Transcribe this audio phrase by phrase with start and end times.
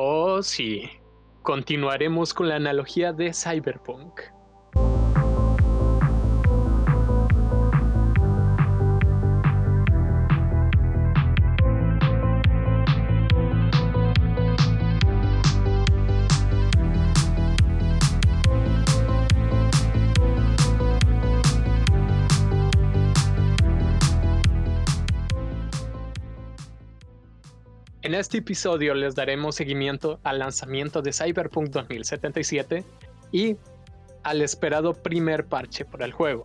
[0.00, 0.88] Oh, sí.
[1.42, 4.20] Continuaremos con la analogía de Cyberpunk.
[28.18, 32.84] Este episodio les daremos seguimiento al lanzamiento de Cyberpunk 2077
[33.32, 33.56] y
[34.24, 36.42] al esperado primer parche para el juego.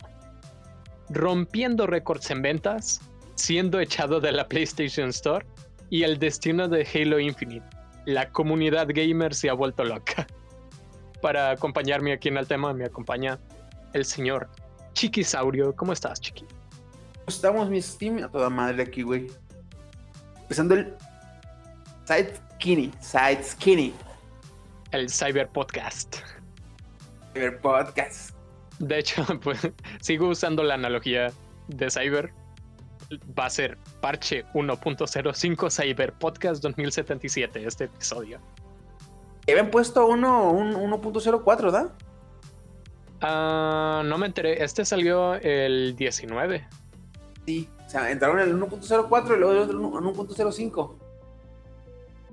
[1.10, 3.00] Rompiendo récords en ventas,
[3.34, 5.44] siendo echado de la PlayStation Store
[5.90, 7.66] y el destino de Halo Infinite.
[8.06, 10.26] La comunidad gamer se ha vuelto loca.
[11.20, 13.38] Para acompañarme aquí en el tema me acompaña
[13.92, 14.48] el señor
[14.92, 15.74] Chiquisaurio.
[15.74, 16.46] ¿Cómo estás, Chiqui?
[17.26, 19.26] Estamos, mi Steam, a toda madre aquí, güey.
[20.42, 20.94] Empezando el
[22.06, 23.94] Side Skinny, Side Skinny.
[24.92, 26.16] El Cyber Podcast.
[27.32, 28.36] Cyber Podcast.
[28.78, 29.70] De hecho, pues
[30.02, 31.32] sigo usando la analogía
[31.68, 32.30] de Cyber.
[33.38, 38.38] Va a ser parche 1.05 Cyber Podcast 2077, este episodio.
[39.48, 41.92] Habían puesto uno, un 1.04, ¿verdad?
[43.22, 44.62] Ah, no me enteré.
[44.62, 46.68] Este salió el 19.
[47.46, 51.03] Sí, o sea, entraron en el 1.04 y luego en 1.05.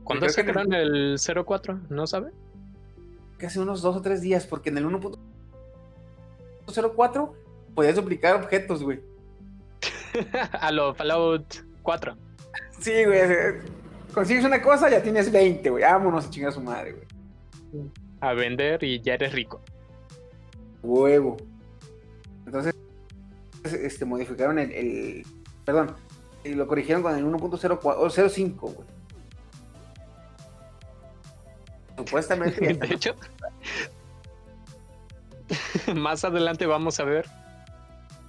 [0.04, 1.80] ¿Cuándo sacaron el 04?
[1.90, 2.32] ¿No sabe?
[3.38, 7.32] Casi unos dos o tres días, porque en el 1.04
[7.74, 9.00] podías duplicar objetos, güey.
[10.60, 12.16] a lo Fallout 4.
[12.80, 13.22] Sí, güey.
[14.14, 15.84] Consigues una cosa, ya tienes 20, güey.
[15.84, 17.06] Vámonos a chingar a su madre, güey.
[18.20, 19.62] A vender y ya eres rico.
[20.84, 21.38] Huevo.
[22.46, 22.76] Entonces,
[23.64, 25.26] este, modificaron el, el
[25.64, 25.96] perdón,
[26.44, 28.88] y lo corrigieron con el 1.05, güey.
[32.06, 32.73] Supuestamente.
[32.73, 33.16] de hecho,
[35.95, 37.26] más adelante vamos a ver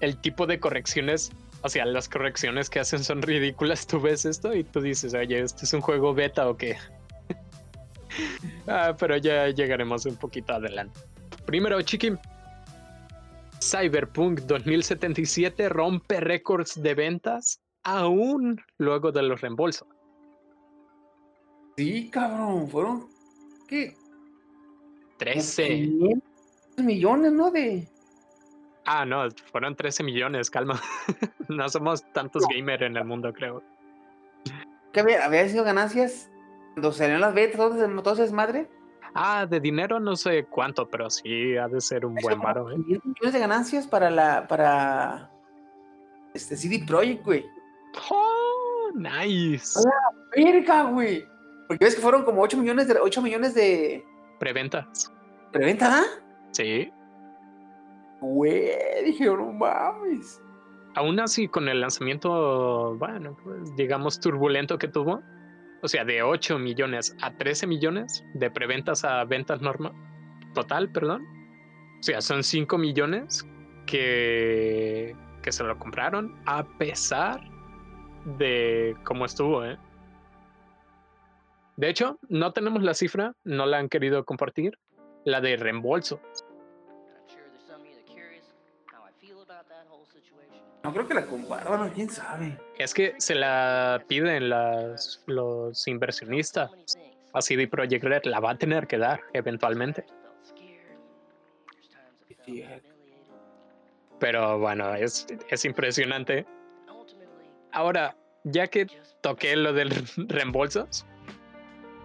[0.01, 1.33] el tipo de correcciones.
[1.63, 3.87] O sea, las correcciones que hacen son ridículas.
[3.87, 6.77] Tú ves esto y tú dices, oye, ¿este es un juego beta o qué?
[8.67, 11.01] ah, pero ya llegaremos un poquito adelante.
[11.47, 12.13] Primero, Chiqui.
[13.63, 19.87] Cyberpunk 2077 rompe récords de ventas aún luego de los reembolsos.
[21.77, 23.12] Sí, cabrón, fueron
[23.73, 23.97] ¿qué?
[25.19, 25.89] 13
[26.77, 27.51] millones, ¿no?
[27.51, 27.89] De
[28.85, 30.81] Ah, no, fueron 13 millones, calma.
[31.49, 33.63] no somos tantos gamers en el mundo, creo.
[34.93, 36.29] ¿Qué había, había sido ganancias
[36.75, 38.69] cuando salieron las betas, todo ese madre?
[39.15, 42.79] Ah, de dinero no sé cuánto, pero sí ha de ser un buen varo, ¿eh?
[42.79, 45.31] millones de ganancias para la para
[46.35, 47.45] este CD Projekt, güey.
[48.11, 49.79] Oh, nice.
[49.85, 51.32] ¡La verga, güey!
[51.73, 54.05] Porque ves que fueron como 8 millones de 8 millones de
[54.39, 55.11] preventas.
[55.53, 56.01] ¿Preventa?
[56.01, 56.05] ¿ah?
[56.51, 56.93] Sí.
[58.21, 60.39] Güey, dije, no mames.
[60.97, 65.23] Aún así, con el lanzamiento, bueno, pues digamos turbulento que tuvo,
[65.81, 69.95] o sea, de 8 millones a 13 millones de preventas a ventas normal,
[70.53, 71.23] total, perdón.
[72.01, 73.49] O sea, son 5 millones
[73.87, 77.41] que, que se lo compraron a pesar
[78.37, 79.79] de cómo estuvo, ¿eh?
[81.77, 84.79] De hecho, no tenemos la cifra, no la han querido compartir,
[85.25, 86.21] la de reembolso.
[90.83, 92.59] No creo que la compartan, quién sabe.
[92.77, 96.71] Es que se la piden las, los inversionistas.
[97.33, 100.05] Así de Project Red la va a tener que dar eventualmente.
[104.19, 106.47] Pero bueno, es, es impresionante.
[107.71, 108.87] Ahora, ya que
[109.21, 111.07] toqué lo del reembolsos,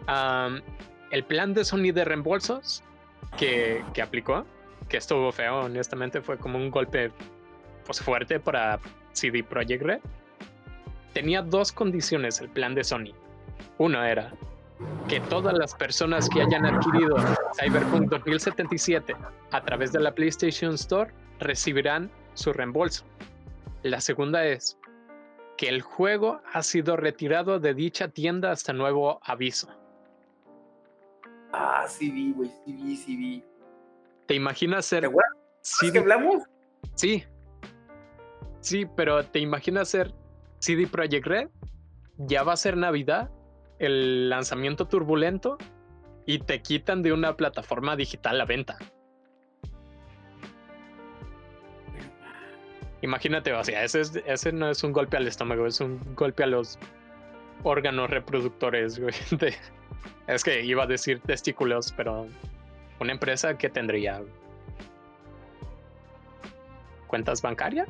[0.08, 2.84] el plan de Sony de reembolsos
[3.38, 4.46] que, aplicó,
[4.90, 7.12] que estuvo feo, honestamente, fue como un golpe
[7.86, 8.80] pues, fuerte para
[9.14, 10.00] CD Projekt Red.
[11.14, 13.14] Tenía dos condiciones el plan de Sony.
[13.78, 14.34] Uno era
[15.08, 17.16] que todas las personas que hayan adquirido
[17.60, 19.16] Cyberpunk 2077
[19.52, 23.04] a través de la PlayStation Store recibirán su reembolso.
[23.84, 24.78] La segunda es
[25.58, 29.68] que el juego ha sido retirado de dicha tienda hasta nuevo aviso.
[31.52, 33.44] Ah, sí vi, güey, sí vi, sí vi.
[34.26, 35.10] ¿Te imaginas ser...
[35.10, 35.16] ¿Te
[35.62, 36.44] ¿Sí que hablamos?
[36.96, 37.24] Sí.
[38.60, 40.14] Sí, pero ¿te imaginas ser
[40.60, 41.50] CD Projekt Red?
[42.18, 43.30] Ya va a ser Navidad,
[43.80, 45.58] el lanzamiento turbulento,
[46.26, 48.78] y te quitan de una plataforma digital la venta.
[53.02, 56.48] Imagínate, o sea, ese, ese no es un golpe al estómago, es un golpe a
[56.48, 56.78] los
[57.64, 59.54] órganos reproductores, güey, de,
[60.28, 62.28] Es que iba a decir testículos, pero
[63.00, 64.22] una empresa que tendría
[67.08, 67.88] cuentas bancarias.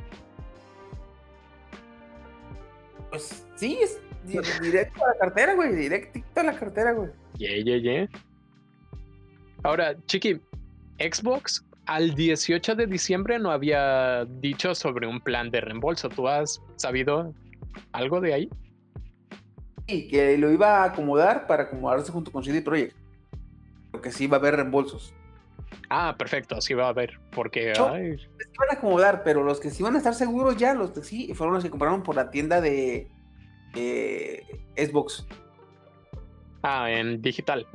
[3.10, 4.00] Pues sí, es
[4.60, 5.74] directo a la cartera, güey.
[5.74, 7.10] Directo a la cartera, güey.
[7.36, 8.08] Yeah, yeah, yeah.
[9.62, 10.40] Ahora, Chiqui,
[10.98, 16.08] Xbox al 18 de diciembre no había dicho sobre un plan de reembolso.
[16.08, 17.34] ¿Tú has sabido
[17.92, 18.50] algo de ahí?
[19.88, 22.94] Que lo iba a acomodar para acomodarse junto con CD Projekt.
[23.90, 25.14] Porque sí va a haber reembolsos.
[25.88, 27.18] Ah, perfecto, sí va a haber.
[27.30, 27.70] Porque.
[27.70, 30.90] Ay, Se iban a acomodar, pero los que sí van a estar seguros ya, los
[30.90, 33.08] que sí, fueron los que compraron por la tienda de
[33.74, 34.42] eh,
[34.76, 35.26] Xbox
[36.62, 37.66] ah, en digital.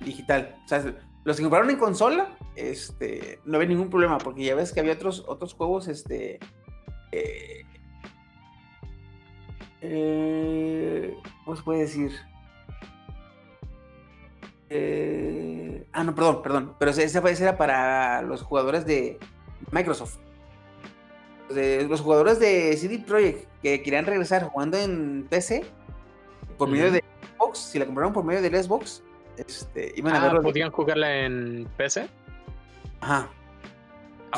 [0.00, 0.56] digital.
[0.64, 0.94] O sea,
[1.24, 4.94] los que compraron en consola, este, no había ningún problema, porque ya ves que había
[4.94, 6.40] otros, otros juegos, este.
[7.12, 7.64] Eh,
[9.80, 11.14] eh,
[11.44, 12.12] ¿Cómo se puede decir?
[14.70, 16.74] Eh, ah, no, perdón, perdón.
[16.78, 19.18] Pero fue- ese era para los jugadores de
[19.70, 20.16] Microsoft.
[21.50, 25.64] De- los jugadores de CD Projekt que querían regresar jugando en PC
[26.58, 27.02] por medio de
[27.38, 29.02] Xbox, si la compraron por medio del Xbox,
[29.38, 30.42] este, iban a Ah, verlo.
[30.42, 32.08] ¿podían jugarla en PC?
[33.00, 33.28] Ajá.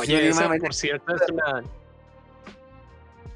[0.05, 1.65] Sí, Oye, esa, a- por cierto, es una,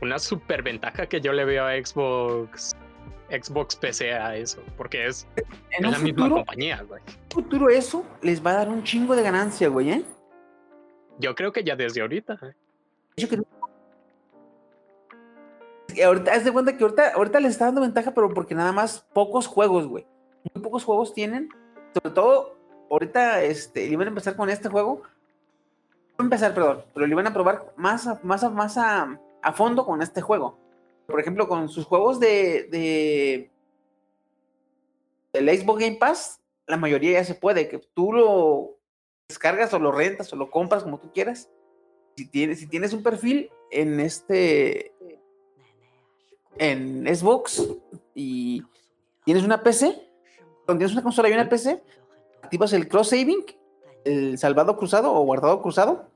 [0.04, 2.76] una super ventaja que yo le veo a Xbox
[3.30, 5.26] Xbox PC a eso, porque es,
[5.70, 7.00] En es la misma compañía, güey.
[7.30, 10.04] futuro eso les va a dar un chingo de ganancia, güey, ¿eh?
[11.18, 12.38] Yo creo que ya desde ahorita.
[12.42, 12.54] ¿eh?
[13.16, 13.44] Yo creo-
[16.04, 19.06] ahorita, haz de cuenta que ahorita, ahorita les está dando ventaja, pero porque nada más
[19.12, 20.06] pocos juegos, güey.
[20.54, 21.48] Muy pocos juegos tienen.
[21.94, 22.56] Sobre todo,
[22.90, 25.02] ahorita este, le iban a empezar con este juego.
[26.18, 29.52] No empezar, perdón, pero le iban a probar más a, más a, más a, a
[29.52, 30.58] fondo con este juego.
[31.06, 33.50] Por ejemplo, con sus juegos de, de
[35.35, 38.79] el Xbox Game Pass, la mayoría ya se puede, que tú lo
[39.29, 41.50] descargas o lo rentas o lo compras como tú quieras.
[42.17, 44.94] Si tienes, si tienes un perfil en este
[46.56, 47.69] en Xbox
[48.14, 48.62] y
[49.25, 50.08] tienes una PC,
[50.64, 51.82] cuando tienes una consola y una PC,
[52.43, 53.44] activas el cross saving,
[54.05, 56.13] el salvado cruzado o guardado cruzado,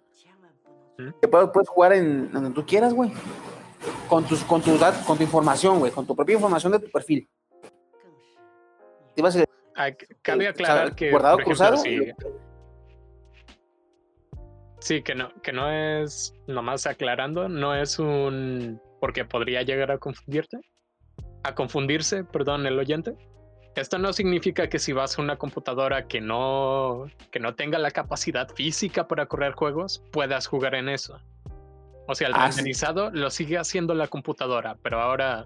[0.99, 1.11] ¿Mm?
[1.23, 3.13] que puedes, puedes jugar en donde tú quieras, güey.
[4.09, 7.29] Con tus, con datos, con tu información, güey, con tu propia información de tu perfil.
[9.77, 11.77] Ah, c- Cabe el aclarar que, guardado por ejemplo, cruzado.
[11.83, 12.13] sí,
[14.81, 19.99] sí, que no, que no es, nomás aclarando, no es un, porque podría llegar a
[19.99, 20.59] confundirte,
[21.45, 23.15] a confundirse, perdón, el oyente.
[23.81, 27.91] Esto no significa que si vas a una computadora que no, que no tenga la
[27.91, 31.19] capacidad física para correr juegos, puedas jugar en eso.
[32.07, 32.59] O sea, el Ah, sí.
[32.59, 35.45] renderizado lo sigue haciendo la computadora, pero ahora,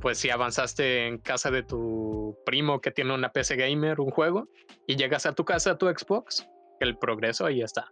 [0.00, 4.48] pues si avanzaste en casa de tu primo que tiene una PC gamer, un juego,
[4.86, 6.46] y llegas a tu casa, a tu Xbox,
[6.80, 7.86] el progreso ahí está.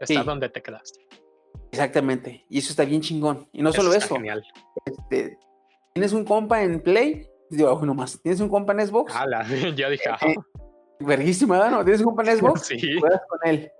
[0.00, 0.26] Está Sí.
[0.26, 1.00] donde te quedaste.
[1.72, 2.44] Exactamente.
[2.48, 3.48] Y eso está bien chingón.
[3.52, 4.14] Y no solo eso.
[4.14, 4.44] Genial.
[4.84, 5.38] este,
[5.94, 9.46] tienes un compa en Play, digo, uno más, tienes un compa en Xbox, Ala,
[9.76, 10.34] yo dije, ajá, Eh,
[11.00, 11.68] verguísima.
[11.70, 11.84] ¿no?
[11.84, 12.98] Tienes un compa en Xbox, sí.
[13.00, 13.70] juegas con él.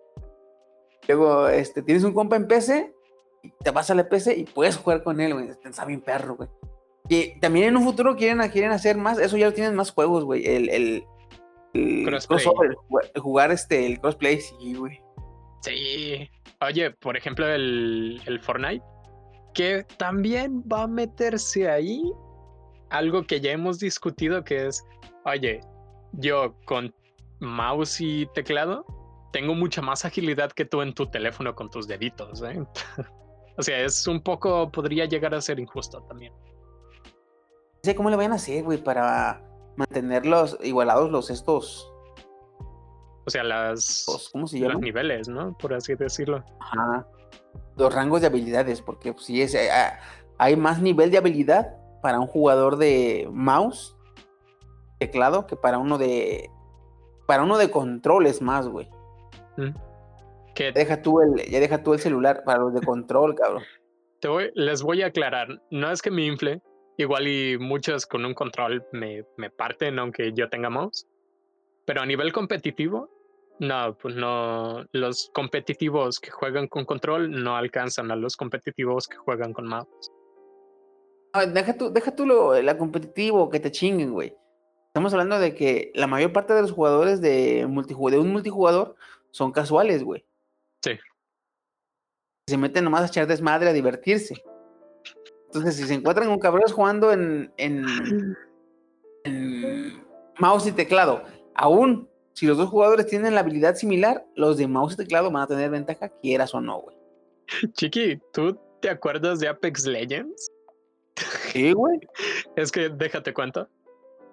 [1.08, 2.92] Luego, este, tienes un compa en PC,
[3.42, 5.50] y te vas a la PC y puedes jugar con él, güey.
[5.64, 6.48] Está bien perro, güey.
[7.08, 10.24] Y también en un futuro quieren, quieren hacer más, eso ya lo tienen más juegos,
[10.24, 10.44] güey.
[10.44, 11.04] El, el,
[11.74, 12.40] el Crossplay.
[12.42, 12.76] crossover,
[13.16, 15.00] jugar, este, el crossplay, sí, güey.
[15.60, 16.28] Sí.
[16.60, 18.82] Oye, por ejemplo, el, el Fortnite,
[19.54, 22.02] que también va a meterse ahí
[22.90, 24.84] algo que ya hemos discutido, que es,
[25.24, 25.60] oye,
[26.12, 26.94] yo con
[27.40, 28.84] mouse y teclado
[29.32, 32.42] tengo mucha más agilidad que tú en tu teléfono con tus deditos.
[32.42, 32.64] ¿eh?
[33.58, 36.32] o sea, es un poco, podría llegar a ser injusto también.
[36.32, 39.42] No sé cómo le van a hacer, güey, para
[39.76, 41.92] mantenerlos igualados los estos,
[43.26, 44.80] O sea, las, los- ¿cómo se los llaman?
[44.82, 45.56] niveles, ¿no?
[45.58, 46.44] Por así decirlo.
[46.60, 47.06] Ajá.
[47.76, 49.98] Los rangos de habilidades, porque pues, sí es, eh, ah,
[50.38, 53.96] hay más nivel de habilidad para un jugador de mouse,
[54.98, 56.50] teclado, que para uno de.
[57.26, 58.88] Para uno de controles más, güey.
[59.56, 59.74] Mm.
[60.56, 63.62] Ya deja tú el, ya deja tú el celular para los de control, cabrón.
[64.20, 66.62] Te voy- les voy a aclarar, no es que me infle,
[66.96, 71.06] igual y muchos con un control me, me parten aunque yo tenga mouse,
[71.84, 73.10] pero a nivel competitivo,
[73.58, 79.16] no, pues no, los competitivos que juegan con control no alcanzan a los competitivos que
[79.18, 80.10] juegan con mouse.
[81.36, 84.34] Ah, deja tú, deja tú lo la competitivo, que te chinguen, güey.
[84.86, 88.96] Estamos hablando de que la mayor parte de los jugadores de, de un multijugador
[89.32, 90.24] son casuales, güey.
[90.82, 90.92] Sí.
[92.48, 94.42] Se meten nomás a echar desmadre, a divertirse.
[95.48, 97.84] Entonces, si se encuentran con cabrones jugando en, en,
[99.24, 100.02] en,
[100.38, 101.22] mouse y teclado.
[101.54, 105.42] Aún si los dos jugadores tienen la habilidad similar, los de mouse y teclado van
[105.42, 106.96] a tener ventaja, quieras o no, güey.
[107.74, 110.50] Chiqui, ¿tú te acuerdas de Apex Legends?
[111.52, 112.00] Sí, güey.
[112.56, 113.68] Es que déjate cuento.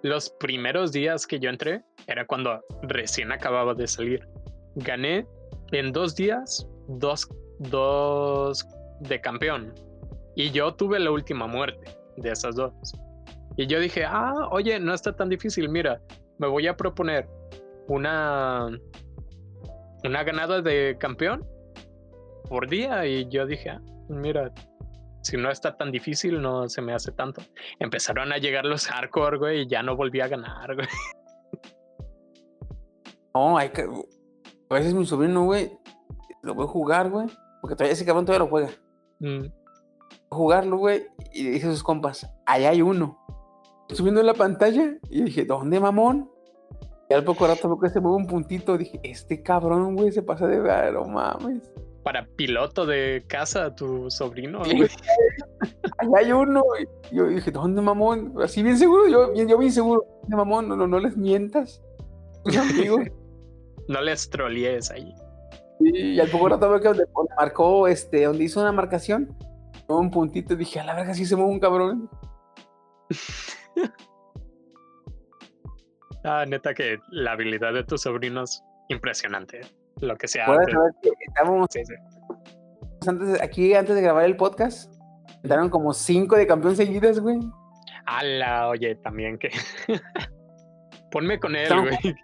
[0.02, 4.28] Los primeros días que yo entré era cuando recién acababa de salir.
[4.76, 5.26] Gané
[5.72, 8.68] en dos días dos, dos
[9.02, 9.74] de campeón.
[10.36, 12.74] Y yo tuve la última muerte de esas dos.
[13.56, 15.70] Y yo dije, ah, oye, no está tan difícil.
[15.70, 16.02] Mira,
[16.40, 17.28] me voy a proponer
[17.88, 18.68] una,
[20.04, 21.46] una ganada de campeón
[22.50, 23.06] por día.
[23.06, 24.52] Y yo dije, ah, mira,
[25.24, 27.42] si no está tan difícil, no se me hace tanto.
[27.80, 30.88] Empezaron a llegar los hardcore, güey, y ya no volví a ganar, güey.
[33.34, 33.84] No, hay que.
[34.70, 35.72] A veces mi sobrino, güey,
[36.44, 37.28] lo voy a jugar, güey,
[37.62, 38.70] porque todavía ese cabrón todavía lo juega.
[39.20, 39.46] Mm.
[40.30, 43.18] Jugarlo, güey, y dice a sus compas, allá hay uno.
[43.90, 46.30] Subiendo en la pantalla, y dije, ¿dónde, mamón?
[47.10, 48.78] Y al poco rato que se mueve un puntito.
[48.78, 51.72] Dije, este cabrón, güey, se pasa de ver, no mames
[52.04, 54.62] para piloto de casa tu sobrino.
[54.64, 56.64] Allá hay uno.
[57.12, 58.34] Yo dije, ¿dónde mamón?
[58.42, 60.06] Así bien seguro, yo, yo bien seguro.
[60.22, 60.70] ¿Dónde mamón?
[60.70, 61.82] No, no, les mientas.
[63.88, 65.14] no les trolees ahí.
[65.80, 67.06] Y al poco rato veo que donde,
[67.38, 69.36] marcó, este, donde hizo una marcación,
[69.88, 72.10] un puntito, dije, a la verga sí se mueve un cabrón.
[76.24, 79.62] ah, neta que la habilidad de tus sobrinos impresionante.
[80.02, 80.46] Lo que sea.
[83.08, 84.94] antes, aquí antes de grabar el podcast,
[85.44, 87.40] daron como cinco de campeón seguidas, güey.
[88.06, 89.50] Ala, oye, también que.
[91.12, 92.16] Ponme con él, güey.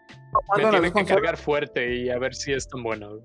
[0.58, 3.24] Me tiene que cargar fuerte y a ver si es tan bueno, güey.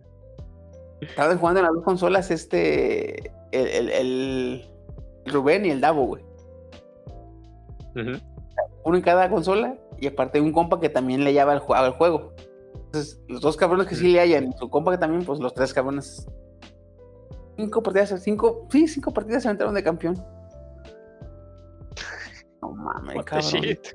[1.01, 3.33] Estaban jugando en las dos consolas este.
[3.53, 4.71] El, el,
[5.27, 6.25] Rubén y el Davo, güey.
[7.95, 12.35] Uno en cada consola y aparte un compa que también le lleva el, el juego
[13.29, 16.27] los dos cabrones que sí le hayan, su compa que también, pues los tres cabrones.
[17.57, 20.15] Cinco partidas, cinco, sí, cinco partidas se entraron de campeón.
[22.63, 23.51] No mames, What cabrón.
[23.51, 23.87] Shit,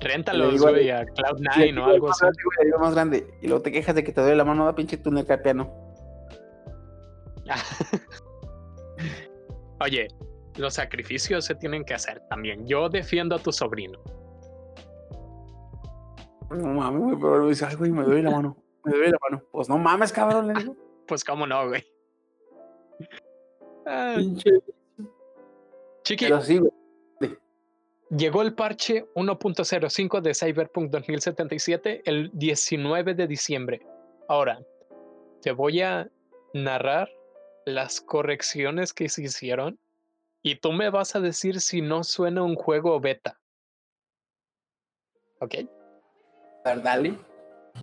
[0.00, 2.24] Réntalos, güey, a Cloud9 o algo así.
[2.80, 3.26] más grande.
[3.42, 5.70] Y luego te quejas de que te duele la mano, da pinche túnel piano.
[9.80, 10.08] Oye,
[10.56, 12.66] los sacrificios se tienen que hacer también.
[12.66, 14.00] Yo defiendo a tu sobrino.
[16.50, 18.56] No mames, güey, pero dice, ay, güey, me duele la mano.
[18.84, 19.44] Me duele la mano.
[19.52, 20.76] Pues no mames, cabrón, le digo.
[21.06, 21.84] Pues cómo no, güey.
[23.84, 24.16] Ah.
[26.04, 26.28] Chiqui.
[28.10, 33.86] Llegó el parche 1.05 de Cyberpunk 2077 el 19 de diciembre.
[34.28, 34.60] Ahora,
[35.42, 36.08] te voy a
[36.54, 37.08] narrar
[37.66, 39.80] las correcciones que se hicieron
[40.42, 43.40] y tú me vas a decir si no suena un juego beta.
[45.40, 45.54] ¿Ok?
[46.64, 47.14] Dale.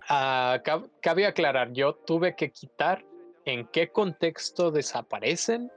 [0.08, 0.60] Ah,
[1.00, 3.04] cabe aclarar, yo tuve que quitar
[3.44, 5.70] en qué contexto desaparecen,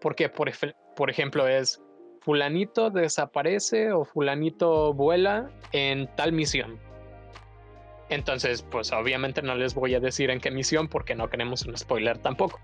[0.00, 0.50] porque por,
[0.96, 1.80] por ejemplo es
[2.20, 6.78] fulanito desaparece o fulanito vuela en tal misión.
[8.08, 11.76] Entonces, pues obviamente no les voy a decir en qué misión porque no queremos un
[11.76, 12.58] spoiler tampoco.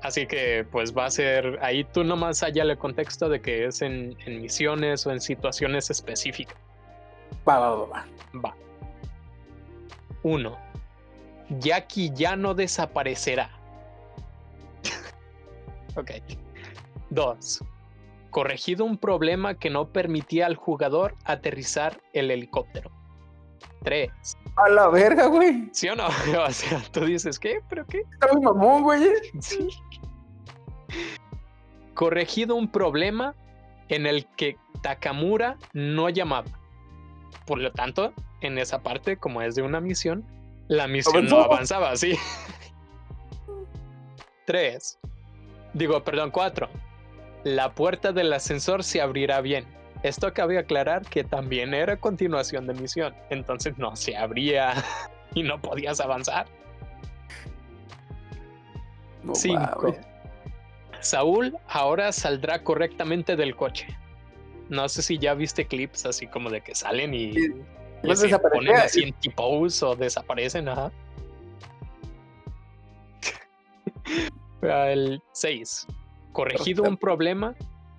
[0.00, 3.82] Así que pues va a ser ahí tú nomás allá el contexto de que es
[3.82, 6.56] en misiones o en situaciones específicas.
[7.46, 8.06] Va, va, va, va.
[8.44, 8.54] Va.
[10.22, 10.56] Uno.
[11.58, 13.50] Jackie ya no desaparecerá.
[15.96, 16.10] ok.
[17.10, 17.62] Dos.
[18.30, 22.90] Corregido un problema que no permitía al jugador aterrizar el helicóptero.
[23.82, 24.10] Tres.
[24.56, 25.68] A la verga, güey.
[25.72, 26.06] ¿Sí o no?
[26.46, 27.60] O sea, tú dices, ¿qué?
[27.68, 28.02] ¿Pero qué?
[28.12, 29.02] Está muy mamón, güey.
[29.40, 29.68] Sí.
[31.94, 33.34] Corregido un problema
[33.88, 36.48] en el que Takamura no llamaba.
[37.46, 40.24] Por lo tanto, en esa parte, como es de una misión,
[40.68, 42.16] la misión no avanzaba así.
[44.46, 44.98] Tres.
[45.74, 46.68] Digo, perdón, cuatro.
[47.44, 49.66] La puerta del ascensor se abrirá bien.
[50.02, 54.74] Esto cabe aclarar que también era continuación de misión, entonces no se abría
[55.34, 56.46] y no podías avanzar.
[59.34, 59.94] Cinco.
[61.00, 63.86] Saúl ahora saldrá correctamente del coche.
[64.72, 69.02] No sé si ya viste clips así como de que salen y, se ponen así
[69.02, 70.90] en tipo o desaparecen, ajá.
[74.62, 75.86] El 6.
[76.32, 77.54] Corregido un problema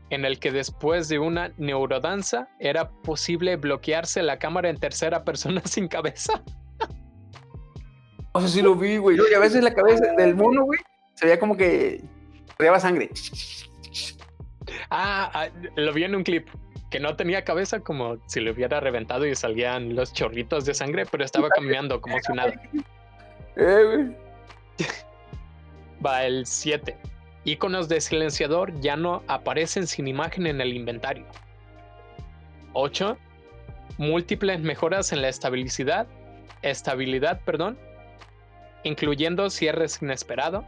[0.09, 5.61] en el que después de una neurodanza era posible bloquearse la cámara en tercera persona
[5.65, 6.43] sin cabeza.
[8.31, 9.15] O sea, sí lo vi, güey.
[9.29, 10.79] Y a veces la cabeza del mono, güey,
[11.13, 12.03] se veía como que
[12.57, 13.11] llevaba sangre.
[14.89, 16.47] Ah, ah, lo vi en un clip
[16.89, 21.05] que no tenía cabeza, como si le hubiera reventado y salían los chorritos de sangre,
[21.07, 22.53] pero estaba caminando como si nada.
[23.55, 24.15] Eh,
[26.05, 26.95] Va el 7.
[27.45, 31.25] Iconos de silenciador ya no aparecen sin imagen en el inventario.
[32.73, 33.17] 8.
[33.97, 36.07] Múltiples mejoras en la estabilidad,
[36.61, 37.77] estabilidad, perdón,
[38.83, 40.63] incluyendo cierres inesperados.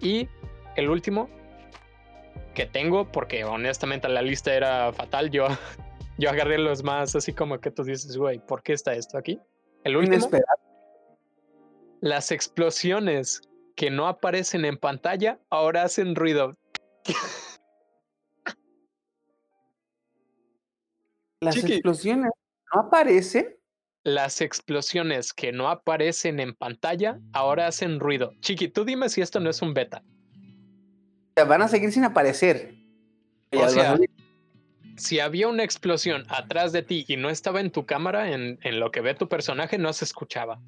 [0.00, 0.28] Y
[0.76, 1.28] el último
[2.54, 5.46] que tengo, porque honestamente la lista era fatal, yo,
[6.18, 9.40] yo agarré los más así como que tú dices, güey, ¿por qué está esto aquí?
[9.84, 10.28] El último,
[12.00, 13.42] las explosiones
[13.76, 16.56] que no aparecen en pantalla ahora hacen ruido.
[21.40, 21.72] Las Chiqui.
[21.74, 22.30] explosiones
[22.72, 23.56] no aparecen.
[24.04, 28.32] Las explosiones que no aparecen en pantalla ahora hacen ruido.
[28.40, 30.04] Chiqui, tú dime si esto no es un beta.
[31.36, 32.74] Van a seguir sin aparecer.
[33.52, 34.04] O Ya sea, vas a-
[34.96, 38.78] Si había una explosión atrás de ti y no estaba en tu cámara, en, en
[38.80, 40.60] lo que ve tu personaje, no se escuchaba.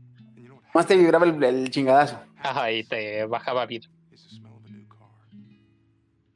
[0.75, 2.19] más te vibraba el, el chingadazo.
[2.39, 3.87] Ajá, y te bajaba vida.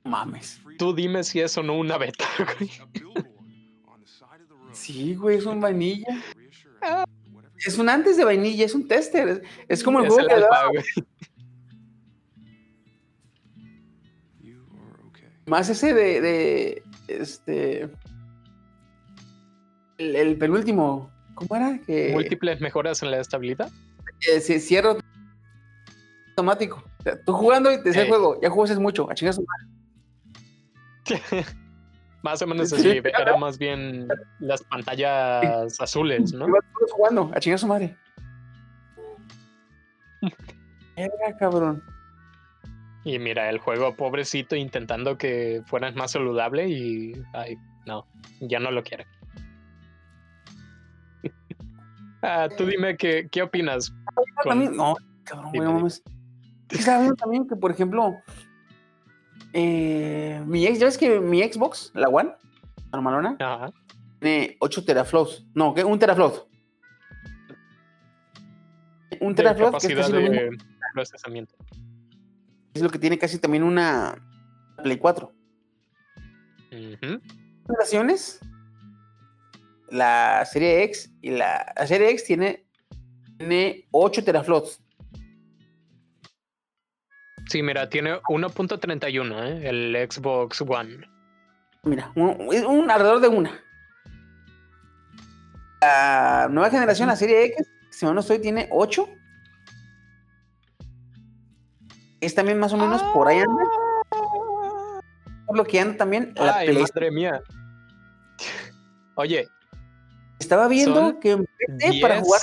[0.05, 0.61] Mames.
[0.79, 2.25] Tú dime si eso no una beta.
[2.59, 2.71] güey.
[4.73, 6.07] Sí, güey, es un vainilla.
[7.67, 9.29] Es un antes de vainilla, es un tester.
[9.29, 10.85] Es, es como el juego el que da alfa, güey.
[15.49, 17.89] Más ese de, de este
[19.99, 21.11] el, el penúltimo.
[21.35, 21.79] ¿Cómo era?
[21.87, 23.71] Que Múltiples mejoras en la estabilidad.
[24.29, 24.97] eh, se cierra
[26.31, 26.83] automático.
[26.99, 29.45] O sea, tú jugando y te sale el juego, ya jugaste mucho, a chingar su
[29.45, 29.67] madre.
[32.23, 32.91] Más o menos Sí, así.
[32.91, 34.09] sí, Era más bien
[34.41, 36.47] las pantallas azules, ¿no?
[36.91, 37.97] Jugando, a chingar su madre.
[40.97, 41.81] Verga, cabrón.
[43.09, 47.15] Y mira, el juego pobrecito intentando que fueras más saludable y.
[47.33, 48.07] Ay, no,
[48.41, 49.07] ya no lo quiere.
[52.21, 53.95] Ah, tú dime qué, qué opinas.
[54.43, 55.87] Con- También- no, cabrón, güey.
[55.87, 56.03] Es
[56.85, 58.17] que viendo también que, por ejemplo,
[59.53, 62.33] eh, mi ex, ya ves que mi Xbox, la One,
[62.93, 63.73] normalona, Ajá.
[64.19, 65.47] tiene 8 teraflops.
[65.55, 65.85] No, ¿qué?
[65.85, 66.49] Un teraflop.
[69.21, 70.59] Un De teraflop, que es capacidad lo mismo, de
[70.95, 71.55] procesamiento.
[72.79, 74.17] Es lo que tiene casi también una
[74.83, 75.33] Play 4.
[76.71, 77.21] Ujú.
[77.67, 78.41] generaciones,
[79.91, 82.67] la serie X y la, la serie X tiene,
[83.39, 84.81] tiene 8 teraflops.
[87.49, 89.69] Sí, mira, tiene 1.31, ¿eh?
[89.69, 90.99] el Xbox One.
[91.85, 93.59] Mira, un alrededor de una.
[95.81, 99.09] La nueva generación, la serie X, si no estoy, tiene 8.
[102.21, 103.63] Es también más o menos por ahí anda.
[105.47, 107.43] Por lo que anda también la Ay, Play- madre mía.
[109.15, 109.49] Oye,
[110.39, 111.37] Estaba viendo que
[112.01, 112.41] para 10 jugar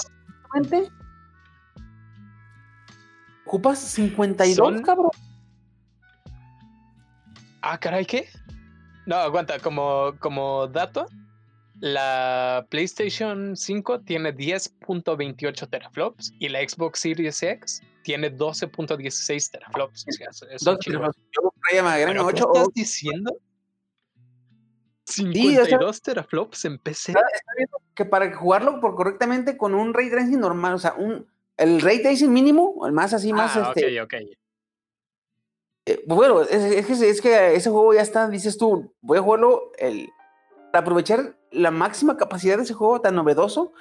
[3.46, 5.12] ocupas 52, Son- cabrón.
[7.62, 8.28] Ah, caray, ¿qué?
[9.06, 11.08] No, aguanta, como, como dato,
[11.80, 20.06] la PlayStation 5 tiene 10.28 teraflops y la Xbox Series X tiene 12.16 teraflops.
[20.08, 20.98] O sea, es- es un Dos chingo.
[21.00, 21.18] teraflops.
[21.36, 23.38] Yo compraría más grande, ¿Pero qué 8 estás diciendo?
[25.06, 27.14] 52 teraflops en PC.
[27.94, 32.02] que para jugarlo por correctamente con un ray tracing normal, o sea, un el ray
[32.02, 34.02] tracing mínimo, el más así, más Ah, este.
[34.02, 34.14] ok, ok.
[35.86, 39.22] eh, bueno, es, es que, es que ese juego ya está, dices tú, voy a
[39.22, 40.10] jugarlo el,
[40.80, 43.74] aprovechar la máxima capacidad de ese juego tan novedoso,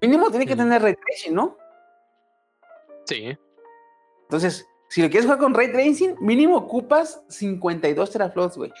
[0.00, 1.56] mínimo tiene que tener ray tracing, ¿no?
[3.06, 3.36] Sí.
[4.22, 8.72] Entonces, si lo quieres jugar con ray tracing, mínimo ocupas 52 teraflops, güey.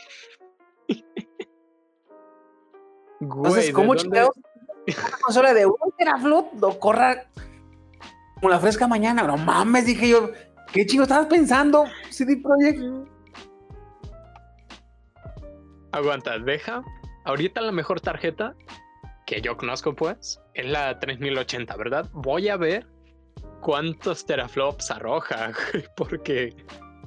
[3.20, 4.36] Entonces, ¿cómo ¿de dónde- chingados
[4.86, 7.26] una consola de 1 teraflop lo corra
[8.36, 9.22] como la fresca mañana?
[9.24, 10.30] No mames, dije yo,
[10.72, 11.84] ¿qué chingo estabas pensando?
[12.08, 12.80] CD Projekt.
[15.92, 16.82] Aguanta, deja.
[17.24, 18.54] Ahorita la mejor tarjeta
[19.26, 22.08] que yo conozco, pues, es la 3080, ¿verdad?
[22.12, 22.86] Voy a ver
[23.60, 25.52] cuántos teraflops arroja,
[25.96, 26.54] porque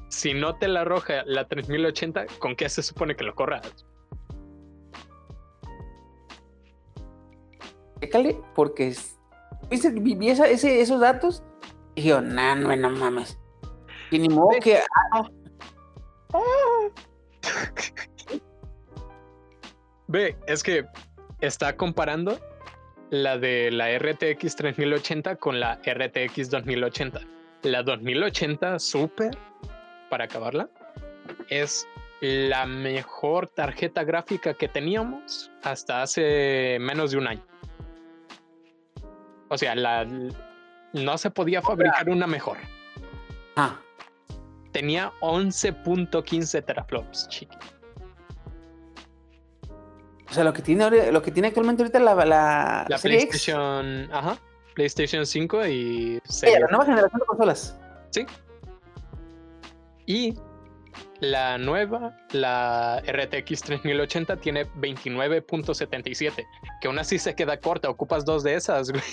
[0.10, 3.86] si no te la arroja la 3080, ¿con qué se supone que lo corras?
[8.00, 8.94] Chécale, porque
[9.94, 11.44] vi, esa- ese- esos datos
[11.96, 13.40] y yo, nah, no, no mames.
[14.12, 14.80] Y ni modo que
[20.14, 20.86] Ve, es que
[21.42, 22.40] está comparando
[23.10, 27.20] la de la RTX 3080 con la RTX 2080.
[27.64, 29.36] La 2080 Super,
[30.12, 30.70] para acabarla,
[31.50, 31.88] es
[32.22, 37.46] la mejor tarjeta gráfica que teníamos hasta hace menos de un año.
[39.50, 40.06] O sea, la,
[40.94, 42.58] no se podía fabricar una mejor.
[43.56, 43.80] Ah,
[44.74, 47.58] Tenía 11.15 teraflops, chiqui.
[50.34, 53.30] O sea, lo que tiene, lo que tiene actualmente ahorita la, la, La Serie X,
[53.30, 54.40] PlayStation, ajá,
[54.74, 57.80] PlayStation 5 y Series la nueva generación de consolas.
[60.08, 60.34] Y
[61.20, 66.44] la nueva, la RTX 3080, tiene 29.77,
[66.82, 69.04] que aún así se queda corta, ocupas dos de esas, güey.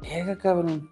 [0.00, 0.90] Verga, cabrón.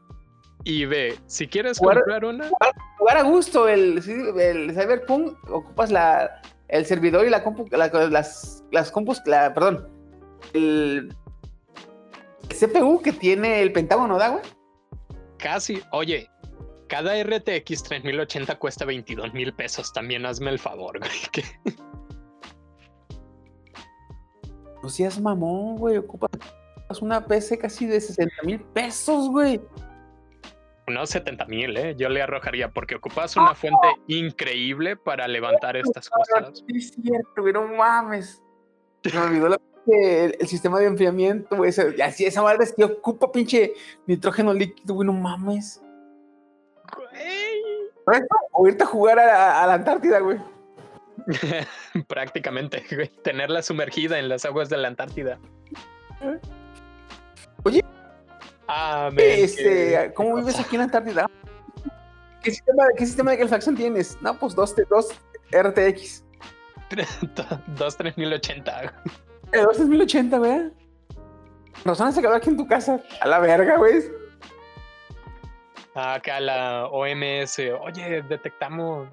[0.65, 2.51] Y ve, si quieres Jugar- comprar una,
[2.99, 3.99] Jugar a gusto el,
[4.39, 9.89] el Cyberpunk, ocupas la, el servidor y la compu, la- las, las compus, la, perdón,
[10.53, 11.15] el,
[12.51, 14.43] el CPU que tiene el Pentágono, ¿da, güey?
[15.39, 16.29] casi, oye,
[16.89, 21.11] cada RTX 3080 cuesta 22 mil pesos, también hazme el favor, güey.
[21.33, 21.43] que
[24.83, 26.31] No seas mamón, güey, ocupas
[27.01, 29.61] una PC casi de 60 mil pesos, güey.
[30.91, 31.95] Unos 70 mil, ¿eh?
[31.97, 36.63] Yo le arrojaría, porque ocupas una fuente increíble para levantar estas cosas.
[36.67, 38.43] Sí, es cierto, no mames.
[39.15, 41.73] Me olvidó la- el, el sistema de enfriamiento, güey.
[42.05, 43.73] Así, esa madre es que ocupa pinche
[44.07, 45.83] nitrógeno líquido, güey, no mames.
[46.95, 48.21] Güey.
[48.53, 50.39] O irte a jugar a, a la Antártida, güey.
[52.09, 53.09] Prácticamente, güey.
[53.09, 55.39] Tenerla sumergida en las aguas de la Antártida.
[57.65, 57.83] Oye.
[58.73, 61.27] Ah, Este, ¿Cómo vives aquí en la Antártida?
[62.41, 64.17] ¿Qué sistema, ¿Qué sistema de calefacción tienes?
[64.23, 65.09] No, pues dos, dos
[65.53, 66.25] RTX.
[67.77, 68.73] Dos 3080.
[68.83, 68.91] güey.
[69.53, 70.73] Eh, Dos 3080, güey.
[71.85, 73.01] Razón se quedó aquí en tu casa.
[73.21, 74.03] A la verga, güey.
[75.95, 77.59] Acá la OMS.
[77.81, 79.09] Oye, detectamos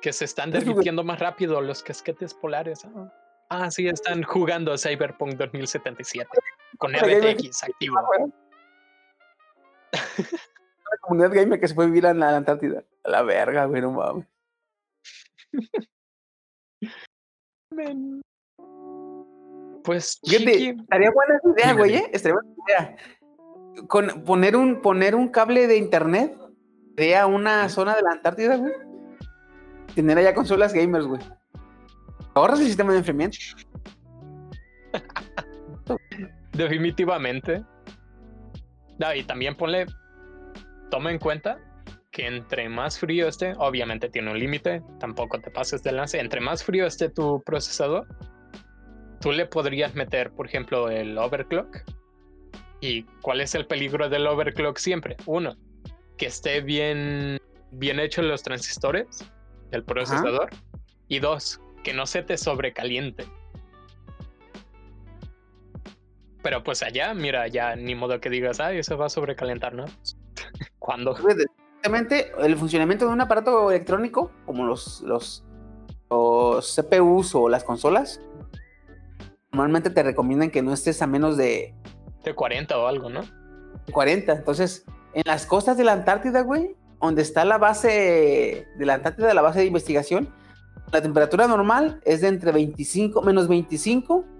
[0.00, 2.84] que se están derritiendo más rápido los casquetes polares.
[2.84, 3.12] Ah,
[3.50, 6.28] Ah, sí, están jugando Cyberpunk 2077
[6.78, 6.94] con.
[6.94, 7.98] RTX activo.
[7.98, 8.32] Ah, güey.
[10.90, 12.82] La comunidad gamer que se fue a vivir a la Antártida.
[13.04, 14.26] A la verga, güey, no mames.
[19.84, 21.94] Pues, Fíjate, estaría buena esa idea, güey.
[21.96, 22.10] ¿eh?
[22.12, 22.96] Estaría buena idea.
[23.86, 26.36] Con, poner, un, poner un cable de internet,
[26.96, 28.72] crea una zona de la Antártida, güey.
[29.94, 31.20] Tener allá consolas gamers, güey.
[32.34, 33.38] Ahorras el sistema de enfriamiento.
[36.58, 37.62] definitivamente.
[38.98, 39.86] No, y también ponle,
[40.90, 41.58] toma en cuenta
[42.10, 46.40] que entre más frío esté, obviamente tiene un límite, tampoco te pases de lance, entre
[46.40, 48.08] más frío esté tu procesador,
[49.20, 51.78] tú le podrías meter, por ejemplo, el overclock.
[52.80, 55.16] ¿Y cuál es el peligro del overclock siempre?
[55.26, 55.56] Uno,
[56.16, 57.38] que esté bien,
[57.70, 59.24] bien hecho los transistores
[59.70, 60.50] del procesador.
[61.08, 63.24] Y dos, que no se te sobrecaliente.
[66.42, 69.86] Pero pues allá, mira, ya ni modo que digas, ay, eso va a sobrecalentar, ¿no?
[70.78, 71.16] ¿Cuándo?
[71.16, 75.44] Exactamente, el funcionamiento de un aparato electrónico, como los, los,
[76.10, 78.20] los CPUs o las consolas,
[79.52, 81.74] normalmente te recomiendan que no estés a menos de
[82.24, 83.22] De 40 o algo, ¿no?
[83.92, 84.32] 40.
[84.32, 89.32] Entonces, en las costas de la Antártida, güey, donde está la base de la Antártida,
[89.34, 90.28] la base de investigación,
[90.92, 94.37] la temperatura normal es de entre 25, menos 25 y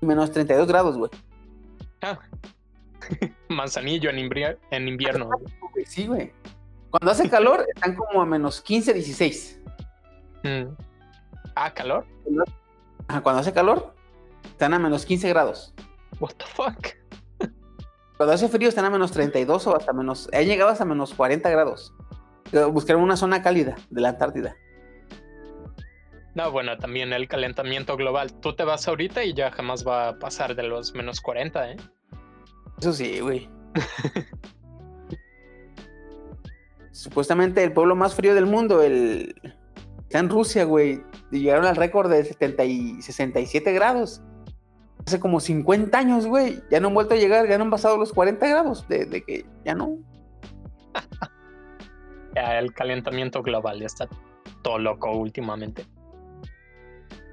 [0.00, 1.10] menos 32 grados, güey.
[2.02, 2.18] Ah.
[3.48, 4.18] Manzanillo en,
[4.70, 5.26] en invierno.
[5.26, 5.40] güey.
[5.72, 6.32] Güey, Sí, güey.
[6.90, 9.60] Cuando hace calor, están como a menos 15, 16.
[10.42, 10.64] Mm.
[11.54, 12.06] Ah, calor.
[13.22, 13.94] Cuando hace calor,
[14.44, 15.74] están a menos 15 grados.
[16.20, 16.88] What the fuck?
[18.16, 20.28] Cuando hace frío, están a menos 32 o hasta menos.
[20.32, 21.94] Han llegado hasta menos 40 grados.
[22.72, 24.56] Buscar una zona cálida de la Antártida.
[26.36, 28.30] No, bueno, también el calentamiento global.
[28.40, 31.76] Tú te vas ahorita y ya jamás va a pasar de los menos 40, ¿eh?
[32.78, 33.48] Eso sí, güey.
[36.92, 39.34] Supuestamente el pueblo más frío del mundo, el...
[40.02, 41.02] está en Rusia, güey.
[41.32, 44.20] Y llegaron al récord de 70 y 67 grados.
[45.06, 46.60] Hace como 50 años, güey.
[46.70, 48.86] Ya no han vuelto a llegar, ya no han pasado los 40 grados.
[48.88, 49.96] De, de que ya no.
[52.34, 54.06] Ya, el calentamiento global ya está
[54.60, 55.86] todo loco últimamente.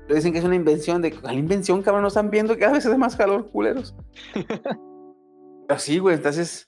[0.09, 1.11] Dicen que es una invención de.
[1.11, 2.01] ¿Cuál invención, cabrón?
[2.03, 3.95] No están viendo que cada vez hace más calor, culeros.
[5.67, 6.67] Pero sí, güey, entonces.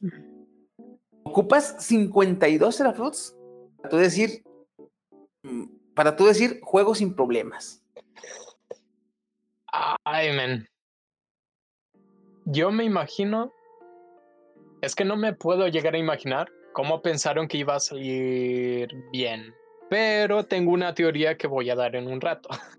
[1.23, 3.35] Ocupas 52 teraflops
[3.77, 4.43] para tú decir.
[5.43, 7.83] mm, Para tú decir juegos sin problemas.
[10.05, 10.67] Ay, men.
[12.45, 13.51] Yo me imagino.
[14.81, 19.53] Es que no me puedo llegar a imaginar cómo pensaron que iba a salir bien.
[19.89, 22.49] Pero tengo una teoría que voy a dar en un rato.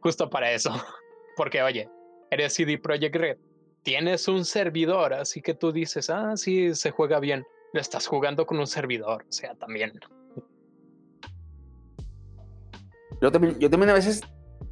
[0.00, 0.70] Justo para eso.
[1.36, 1.88] Porque, oye,
[2.30, 3.38] eres CD Projekt Red.
[3.82, 7.46] Tienes un servidor, así que tú dices, ah, sí, se juega bien.
[7.72, 9.92] Lo estás jugando con un servidor, o sea, también.
[13.22, 14.22] Yo también, yo también a veces.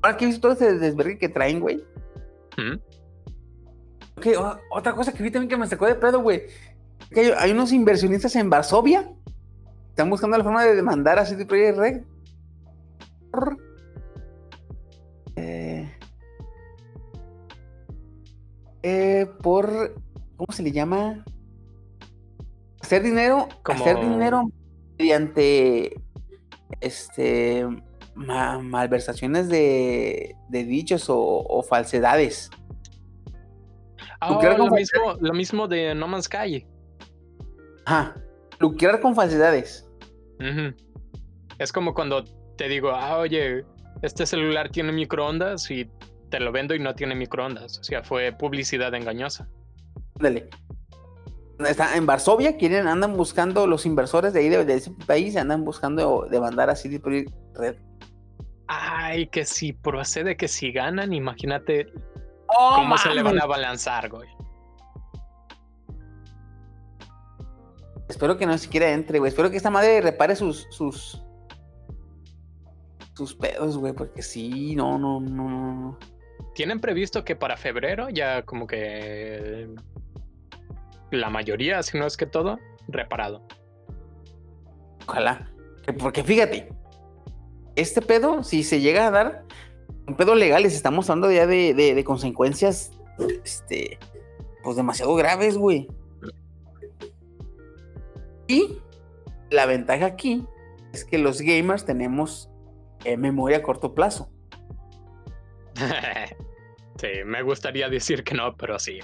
[0.02, 1.84] Ahora que he visto todo ese desvergue que traen, güey.
[2.56, 2.78] ¿Mm?
[4.70, 6.42] Otra cosa que vi también que me sacó de pedo, güey.
[7.10, 9.10] Que hay, hay unos inversionistas en Varsovia.
[9.90, 12.02] Están buscando la forma de demandar a CD Projekt Red.
[18.82, 19.94] Eh, por.
[20.36, 21.24] ¿Cómo se le llama?
[22.80, 23.48] Hacer dinero.
[23.62, 24.50] Como- Hacer dinero
[24.98, 26.00] mediante.
[26.80, 27.66] Este.
[28.14, 32.50] ma- malversaciones de, de dichos o, o falsedades.
[34.20, 36.66] Ah, lo mismo, lo mismo de No Man's Sky.
[37.84, 38.14] Ajá.
[38.58, 39.88] Lucrar con falsedades.
[41.58, 42.24] Es como cuando
[42.56, 43.64] te digo, ah, oye,
[44.02, 45.88] este celular tiene microondas y
[46.28, 47.78] te lo vendo y no tiene microondas.
[47.78, 49.48] O sea, fue publicidad engañosa.
[50.16, 50.48] Ándale.
[51.58, 55.64] Está en Varsovia, quieren, andan buscando los inversores de ahí de, de ese país, andan
[55.64, 57.76] buscando demandar a CD Projekt Red.
[58.68, 61.88] Ay, que si procede que si ganan, imagínate
[62.46, 64.28] ¡Oh, cómo se le van a balanzar, güey.
[68.08, 69.30] Espero que no siquiera entre, güey.
[69.30, 71.22] Espero que esta madre repare sus sus
[73.14, 75.98] sus pedos, güey, porque sí, no, no, no, no.
[76.58, 79.68] Tienen previsto que para febrero ya como que
[81.12, 83.46] la mayoría, si no es que todo, reparado.
[85.06, 85.48] Ojalá.
[85.86, 86.68] Que- Porque fíjate,
[87.76, 89.44] este pedo, si se llega a dar,
[90.08, 92.90] un pedo legal, les estamos hablando ya de, de- de consecuencias,
[93.44, 93.96] este,
[94.64, 95.86] pues demasiado graves, güey.
[98.48, 98.78] Y
[99.50, 100.44] la ventaja aquí
[100.92, 102.50] es que los gamers tenemos
[103.04, 104.28] eh, memoria a corto plazo.
[107.00, 109.00] sí, me gustaría decir que no, pero sí.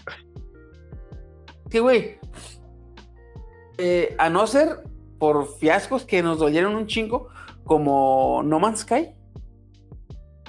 [1.70, 2.18] Sí, güey.
[3.78, 4.84] Eh, a no ser
[5.18, 7.28] por fiascos que nos dolieron un chingo,
[7.64, 9.14] como No Man's Sky.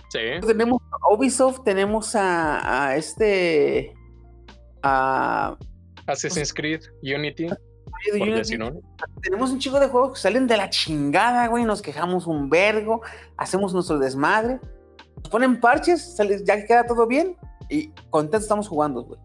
[0.09, 0.19] Sí.
[0.45, 3.93] tenemos a Ubisoft, tenemos a, a este.
[4.83, 5.57] A.
[6.07, 8.57] Assassin's Creed, Unity, por Unity.
[9.21, 11.63] Tenemos un chico de juegos que salen de la chingada, güey.
[11.65, 13.01] Nos quejamos un vergo,
[13.37, 14.59] hacemos nuestro desmadre.
[15.29, 17.35] Ponen parches, ya que queda todo bien
[17.69, 19.19] y contentos estamos jugando, güey.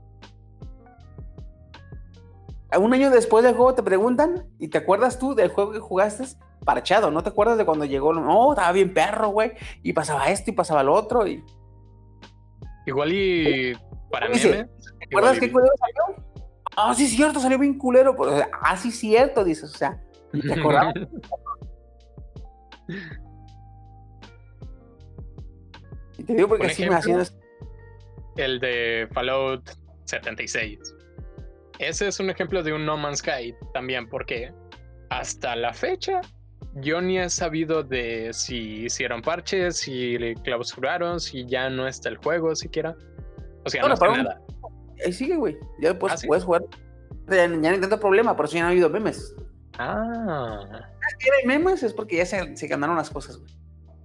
[2.78, 6.24] Un año después del juego te preguntan y te acuerdas tú del juego que jugaste
[6.64, 8.12] parchado, ¿no te acuerdas de cuando llegó?
[8.12, 11.42] No, estaba bien perro, güey, y pasaba esto y pasaba lo otro y
[12.86, 13.72] Igual y
[14.10, 14.68] para mí, ¿Te
[15.06, 16.24] acuerdas qué culero salió?
[16.76, 18.16] Ah, sí, cierto, salió bien culero.
[18.16, 20.00] Pues, ah, sí, cierto, dices, o sea,
[20.32, 20.94] te acordabas.
[26.20, 27.22] Y te digo porque Un así me ejemplo.
[27.22, 27.38] hacían.
[28.36, 29.68] el de Fallout
[30.04, 30.78] 76.
[31.78, 34.52] Ese es un ejemplo de un No Man's Sky también, porque
[35.08, 36.20] hasta la fecha
[36.74, 42.08] yo ni he sabido de si hicieron parches, si le clausuraron, si ya no está
[42.10, 42.94] el juego siquiera.
[43.64, 44.40] O sea, Bueno, no un- nada.
[45.04, 45.56] Ahí sigue, güey.
[45.80, 46.26] Ya después ¿Ah, sí?
[46.26, 46.62] puedes jugar.
[47.28, 49.34] Ya, ya no hay tanto problema, por eso ya no ha habido memes.
[49.78, 50.60] Ah.
[51.18, 53.50] Si hay memes es porque ya se, se ganaron las cosas, güey.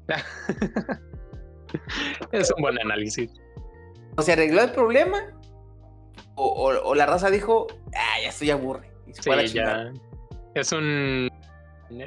[2.31, 3.31] es un buen análisis.
[4.17, 5.17] O se arregló el problema,
[6.35, 8.89] o, o- o la raza dijo, ah, ya estoy aburre.
[9.07, 9.93] Y se fue a la Sí, chingada.
[9.93, 10.01] ya.
[10.55, 11.29] Es un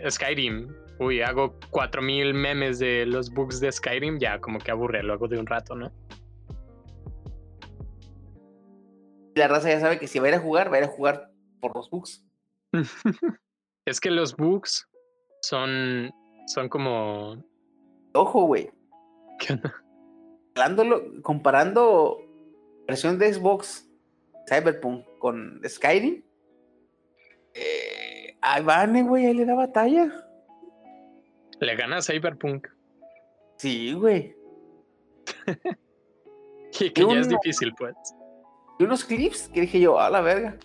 [0.09, 0.69] Skyrim.
[1.01, 5.39] Uy, hago 4000 memes de los bugs de Skyrim, ya como que aburre luego de
[5.39, 5.93] un rato, ¿no?
[9.35, 10.89] La raza ya sabe que si va a ir a jugar, va a ir a
[10.89, 12.25] jugar por los bugs.
[13.87, 14.87] Es que los bugs
[15.41, 16.11] son,
[16.47, 17.43] son como...
[18.13, 18.71] Ojo, güey.
[19.39, 19.75] ¿Qué onda?
[21.23, 22.19] Comparando
[22.87, 23.89] versión de Xbox
[24.49, 26.23] Cyberpunk con Skyrim,
[27.55, 30.13] eh, ahí Vane, güey, ahí le da batalla.
[31.61, 32.69] Le gana a Cyberpunk.
[33.57, 34.35] Sí, güey.
[36.81, 37.95] Y que ya es uno- difícil, pues.
[38.79, 40.57] Y unos clips que dije yo, a la verga.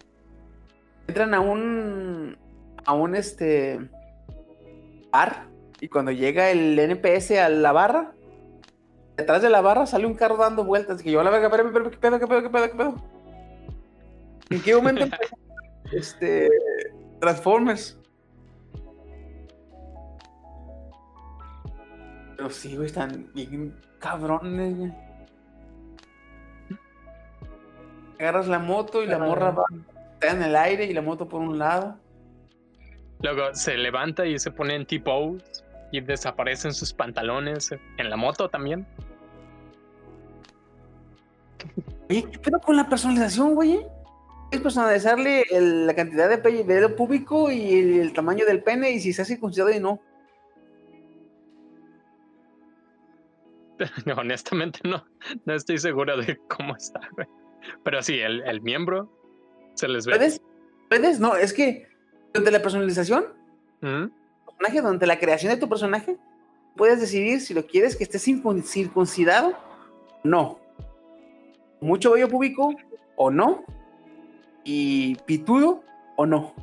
[1.07, 2.37] Entran a un.
[2.85, 3.79] a un este.
[5.11, 5.47] bar.
[5.79, 8.13] Y cuando llega el NPS a la barra,
[9.15, 11.01] detrás de la barra sale un carro dando vueltas.
[11.01, 12.95] Que yo, a la verga, espérame, espérame, qué pedo, qué pedo, qué pedo, qué pedo.
[14.49, 15.35] ¿En qué momento empezó?
[15.91, 16.49] Este.
[17.19, 17.99] Transformers.
[22.35, 24.93] Pero sí, güey, están bien cabrones, güey.
[28.19, 29.63] Agarras la moto y la morra va
[30.13, 31.97] está en el aire y la moto por un lado.
[33.21, 35.62] Luego se levanta y se pone en T-pose
[35.93, 37.71] y desaparecen sus pantalones.
[37.97, 38.85] En la moto también.
[42.09, 43.79] Oye, ¿qué pedo con la personalización, güey?
[44.51, 48.91] Es personalizarle el- la cantidad de pe- pelo público y el, el tamaño del pene
[48.91, 50.01] y si está circuncidado y no.
[54.05, 55.03] No, honestamente no,
[55.45, 57.27] no estoy seguro de cómo está, güey.
[57.83, 59.09] Pero sí, el, el miembro
[59.75, 60.15] se les ve.
[60.15, 60.41] ¿Puedes?
[60.89, 61.19] ¿Puedes?
[61.19, 61.87] No, es que
[62.33, 63.25] durante la personalización,
[63.81, 64.05] ¿Mm?
[64.57, 66.17] Personaje, durante la creación de tu personaje,
[66.75, 70.59] puedes decidir si lo quieres que esté circun- circuncidado o no.
[71.81, 72.73] Mucho vello público
[73.15, 73.63] o no.
[74.63, 75.83] Y pitudo
[76.15, 76.53] o no.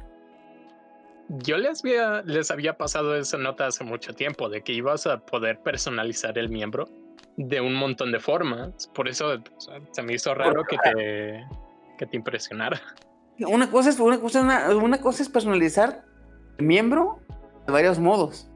[1.29, 5.21] Yo les había, les había pasado esa nota hace mucho tiempo de que ibas a
[5.21, 6.89] poder personalizar el miembro
[7.37, 8.89] de un montón de formas.
[8.95, 9.37] Por eso
[9.93, 11.47] se me hizo raro que te,
[11.99, 12.81] que te impresionara.
[13.39, 16.05] Una cosa es, una cosa, una, una cosa es personalizar
[16.59, 17.21] el miembro
[17.71, 18.49] varios modos.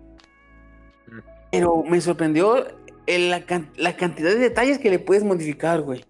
[1.51, 2.67] Pero me sorprendió
[3.07, 6.05] el- la, can- la cantidad de detalles que le puedes modificar, güey.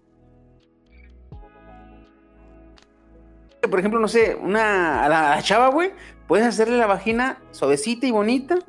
[3.69, 5.91] Por ejemplo, no sé, una a la, a la chava, güey,
[6.27, 8.59] puedes hacerle la vagina suavecita y bonita.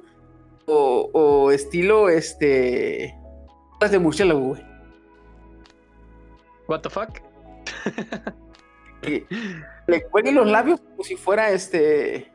[0.66, 3.14] O, o estilo, este.
[3.90, 4.62] de murciélago, güey.
[6.66, 7.20] What the fuck?
[9.86, 12.32] Le cuelgue los labios como si fuera este.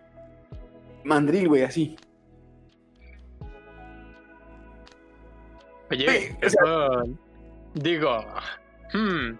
[1.04, 1.96] Mandril, güey, así.
[5.90, 7.04] Oye, o eso
[7.74, 8.26] digo,
[8.94, 9.36] hmm,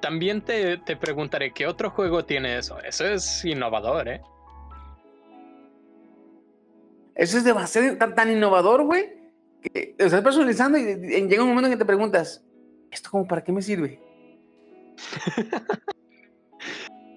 [0.00, 2.78] también te, te preguntaré qué otro juego tiene eso.
[2.80, 4.20] Eso es innovador, ¿eh?
[7.14, 9.18] Eso es demasiado tan, tan innovador, güey.
[9.62, 12.44] Que lo estás personalizando y, y llega un momento en que te preguntas,
[12.90, 14.00] ¿esto como para qué me sirve?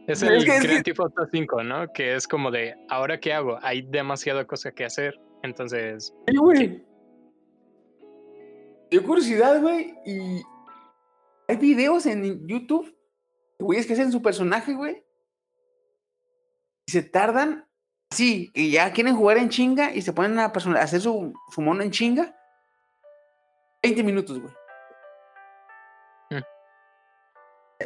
[0.07, 1.91] Es el es que- es que- Grand Theft Auto 5, ¿no?
[1.93, 3.59] Que es como de, ¿ahora qué hago?
[3.61, 5.19] Hay demasiada cosa que hacer.
[5.43, 6.83] Entonces, Sí, güey.
[8.89, 10.41] Dio curiosidad, güey, y
[11.47, 12.85] hay videos en YouTube
[13.57, 15.03] de güeyes que hacen su personaje, güey.
[16.85, 17.67] Y se tardan,
[18.11, 21.83] sí, y ya quieren jugar en chinga y se ponen a hacer su, su mono
[21.83, 22.35] en chinga.
[23.81, 24.53] 20 minutos, güey.
[26.31, 26.43] Mm.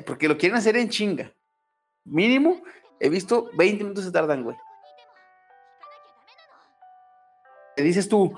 [0.05, 1.31] Porque lo quieren hacer en chinga.
[2.05, 2.61] Mínimo,
[2.99, 4.55] he visto 20 minutos se tardan, güey.
[7.75, 8.33] Te dices tú,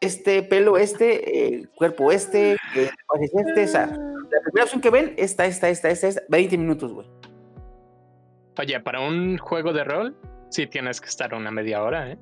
[0.00, 3.86] este pelo, este, eh, cuerpo, este, eh, es este, esa.
[3.86, 7.06] La primera opción que ven, esta, esta, esta, esta, esta, 20 minutos, güey.
[8.58, 10.16] oye, para un juego de rol,
[10.50, 12.18] sí tienes que estar una media hora, ¿eh?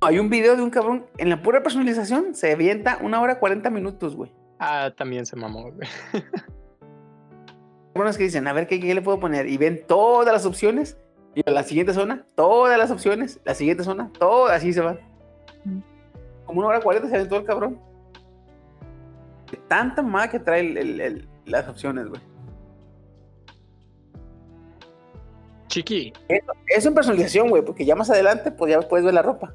[0.00, 3.70] Hay un video de un cabrón, en la pura personalización, se avienta una hora 40
[3.70, 4.32] minutos, güey.
[4.58, 5.88] Ah, también se mamó, güey.
[7.94, 9.46] Que dicen, a ver, ¿qué, ¿qué le puedo poner?
[9.46, 10.96] Y ven todas las opciones,
[11.34, 14.98] y a la siguiente zona, todas las opciones, la siguiente zona, todas, así se van.
[16.46, 17.78] Como una hora 40 se aventó el cabrón.
[19.50, 22.20] De tanta mamada que trae el- el- el- las opciones, güey.
[25.68, 26.12] Chiqui,
[26.68, 29.54] Eso en personalización, güey, porque ya más adelante, pues ya puedes ver la ropa.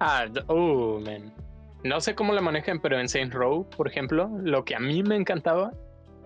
[0.00, 1.32] Ah, oh, man.
[1.82, 5.02] No sé cómo la manejan, pero en Saint Row, por ejemplo, lo que a mí
[5.02, 5.72] me encantaba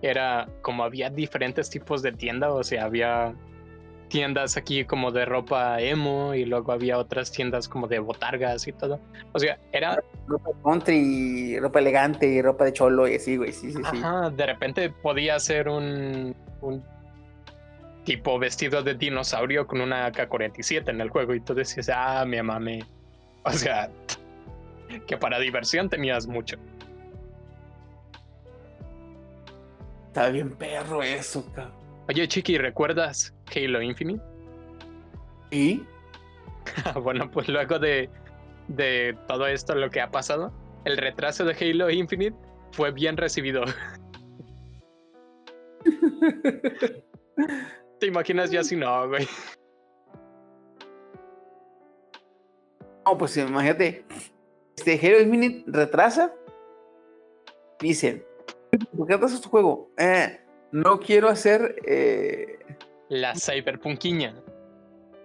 [0.01, 3.33] era como había diferentes tipos de tienda, o sea, había
[4.11, 8.73] tiendas aquí como de ropa emo y luego había otras tiendas como de botargas y
[8.73, 8.99] todo.
[9.31, 13.79] O sea, era, Ropa country, ropa elegante, ropa de cholo y así, güey, sí, sí,
[13.91, 13.97] sí.
[13.97, 16.83] ajá, de repente podía ser un, un
[18.03, 22.41] tipo vestido de dinosaurio con una AK-47 en el juego y tú decías, ah, mi
[22.41, 22.83] mame.
[23.43, 23.89] O sea,
[25.07, 26.57] que para diversión tenías mucho.
[30.11, 31.73] Está bien perro eso, cabrón.
[32.09, 34.21] Oye, Chiqui, ¿recuerdas Halo Infinite?
[35.51, 35.85] ¿Y?
[37.01, 38.09] bueno, pues luego de,
[38.67, 40.51] de todo esto, lo que ha pasado,
[40.83, 42.35] el retraso de Halo Infinite
[42.73, 43.63] fue bien recibido.
[48.01, 49.25] ¿Te imaginas ya si no, güey?
[53.05, 54.03] No, pues imagínate,
[54.75, 56.33] este Halo Infinite retrasa.
[57.79, 58.25] Dicen,
[58.97, 59.89] ¿por qué retrasas tu juego?
[59.97, 60.39] Eh,
[60.71, 62.57] no quiero hacer, eh,
[63.09, 64.35] La cyberpunkiña.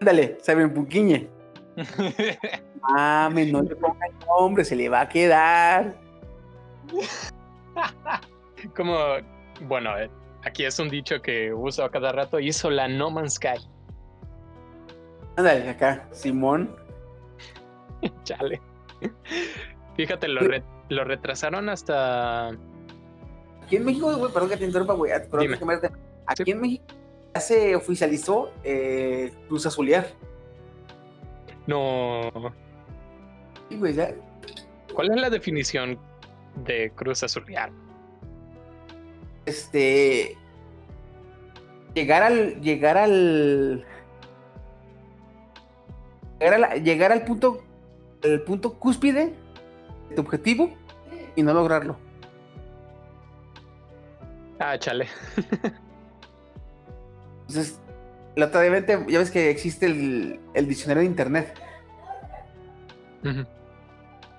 [0.01, 1.28] ándale, Cyberpunkiñe.
[2.80, 5.94] Mames, no le pongan nombre, se le va a quedar.
[8.74, 8.97] Como,
[9.62, 10.11] bueno, eh,
[10.44, 13.59] aquí es un dicho que uso a cada rato, hizo la No Man's Sky.
[15.36, 16.74] Ándale, acá, Simón.
[18.24, 18.61] Chale.
[19.97, 22.51] Fíjate, lo, re- lo retrasaron hasta
[23.67, 25.11] Aquí en México, güey, perdón que te interrumpa, güey.
[25.12, 25.27] Aquí
[26.45, 26.51] Sí.
[26.53, 26.85] en México
[27.35, 30.07] ya se oficializó eh, Cruz Azulear.
[31.67, 32.31] No.
[33.69, 34.14] Sí, güey, ya.
[34.95, 35.99] ¿Cuál es la definición
[36.64, 37.71] de Cruz Azulear?
[39.45, 40.37] Este.
[41.95, 42.61] Llegar al.
[42.61, 43.85] Llegar al.
[46.41, 47.62] Llegar, a la- llegar al punto.
[48.23, 49.35] El punto cúspide
[50.09, 50.71] de tu objetivo
[51.37, 51.97] y no lograrlo.
[54.59, 55.09] Ah, chale.
[57.49, 57.81] Entonces,
[58.37, 61.55] la otra vez, ya ves que existe el, el diccionario de internet.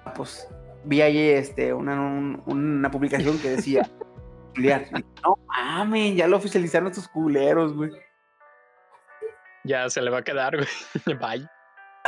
[0.05, 0.47] Ah, Pues
[0.85, 3.89] vi ahí este, una, un- una publicación que decía.
[5.23, 7.91] No mames, ya lo oficializaron estos culeros, güey.
[9.63, 10.67] Ya se le va a quedar, güey.
[11.19, 11.47] Bye.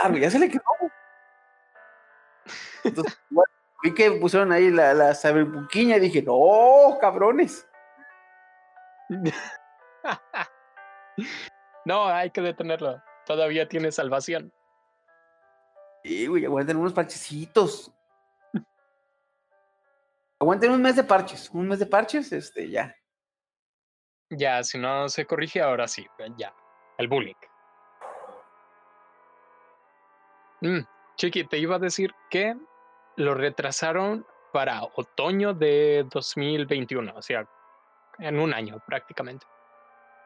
[0.02, 0.64] Ah, güey, ya se le quedó.
[2.84, 3.46] Entonces, igual,
[3.84, 7.68] vi que pusieron ahí la, la saberbuquiña y dije, no, cabrones.
[11.86, 13.02] no, hay que detenerlo.
[13.26, 14.54] Todavía tiene salvación.
[16.04, 17.92] Sí, güey, aguanten unos parchecitos.
[20.40, 22.96] Aguanten un mes de parches, un mes de parches, este, ya.
[24.30, 26.08] Ya, si no se corrige, ahora sí.
[26.38, 26.54] Ya.
[26.98, 27.34] El bullying.
[30.62, 30.82] Mm,
[31.16, 32.56] Chiqui, te iba a decir que
[33.16, 37.48] lo retrasaron para otoño de 2021, o sea,
[38.20, 39.46] en un año prácticamente.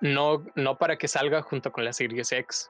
[0.02, 2.70] No, no para que salga junto con la Series X.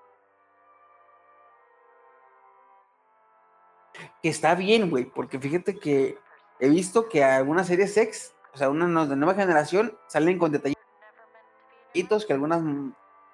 [4.21, 6.17] Que está bien, güey, porque fíjate que
[6.59, 12.25] he visto que algunas series X, o sea, unas de nueva generación, salen con detallitos,
[12.25, 12.61] que algunas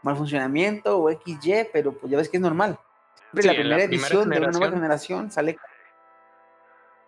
[0.01, 2.77] mal funcionamiento o XY, pero pues ya ves que es normal.
[3.31, 5.31] Siempre Sí, la primera edición de una nueva generación.
[5.31, 5.57] sale.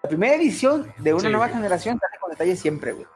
[0.04, 1.30] La primera edición de una Sí.
[1.30, 3.08] nueva generación sale con detalles siempre, güey.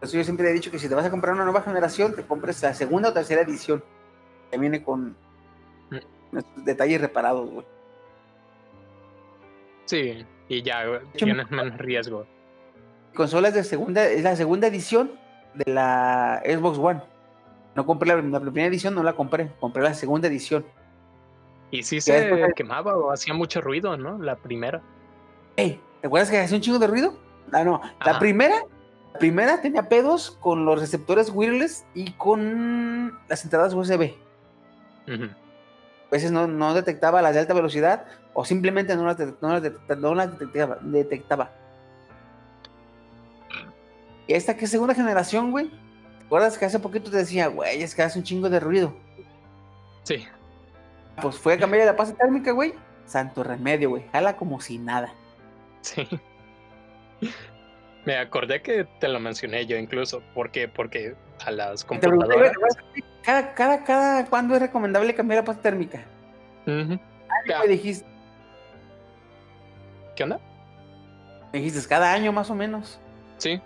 [0.00, 2.22] Eso yo siempre he dicho que si te vas a comprar una nueva generación, te
[2.24, 3.82] compres la segunda o tercera edición.
[4.50, 5.16] Que viene con
[5.90, 6.38] Mm.
[6.64, 7.66] detalles reparados, güey.
[9.86, 10.84] Sí, y ya
[11.16, 12.26] tienes menos riesgo.
[13.14, 15.10] consolas de segunda, es la segunda edición
[15.54, 17.02] de la Xbox One.
[17.74, 20.64] No compré la, la primera edición, no la compré, compré la segunda edición.
[21.70, 24.18] Y sí se de- quemaba o hacía mucho ruido, ¿no?
[24.18, 24.80] La primera.
[25.56, 27.14] Ey, ¿te acuerdas que hacía un chingo de ruido?
[27.52, 28.56] Ah, no, la primera,
[29.12, 34.14] la primera tenía pedos con los receptores wireless y con las entradas USB.
[35.08, 38.04] A veces no, no detectaba las de alta velocidad
[38.34, 41.50] o simplemente no las, detec- no las detecta- no las detectaba, detectaba.
[44.26, 45.70] Y esta que es segunda generación, güey.
[45.70, 48.94] ¿Te acuerdas que hace poquito te decía, güey, es que hace un chingo de ruido?
[50.02, 50.26] Sí,
[51.22, 52.74] Pues fue a cambiar la pasta térmica, güey.
[53.06, 54.04] Santo remedio, güey.
[54.12, 55.12] Jala como si nada.
[55.80, 56.06] sí.
[58.08, 60.22] Me acordé que te lo mencioné yo incluso.
[60.32, 60.66] ¿Por qué?
[60.66, 62.52] Porque a las computadoras.
[63.22, 66.06] cada, cada, cada, ¿cuándo es recomendable cambiar la pasta térmica?
[66.66, 67.60] Ya.
[67.60, 68.06] Me dijiste,
[70.16, 70.40] ¿Qué onda?
[71.52, 72.98] me dijiste, cada año más o menos.
[73.36, 73.60] Sí,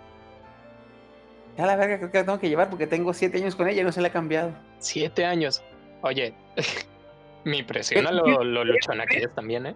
[1.57, 3.81] Ya la verga, creo que la tengo que llevar porque tengo siete años con ella
[3.81, 4.51] y no se la ha cambiado.
[4.79, 5.63] siete años.
[6.01, 6.33] Oye,
[7.45, 9.75] me impresiona lo, lo luchona que es también, ¿eh?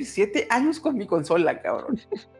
[0.00, 2.00] Siete años con mi consola, cabrón.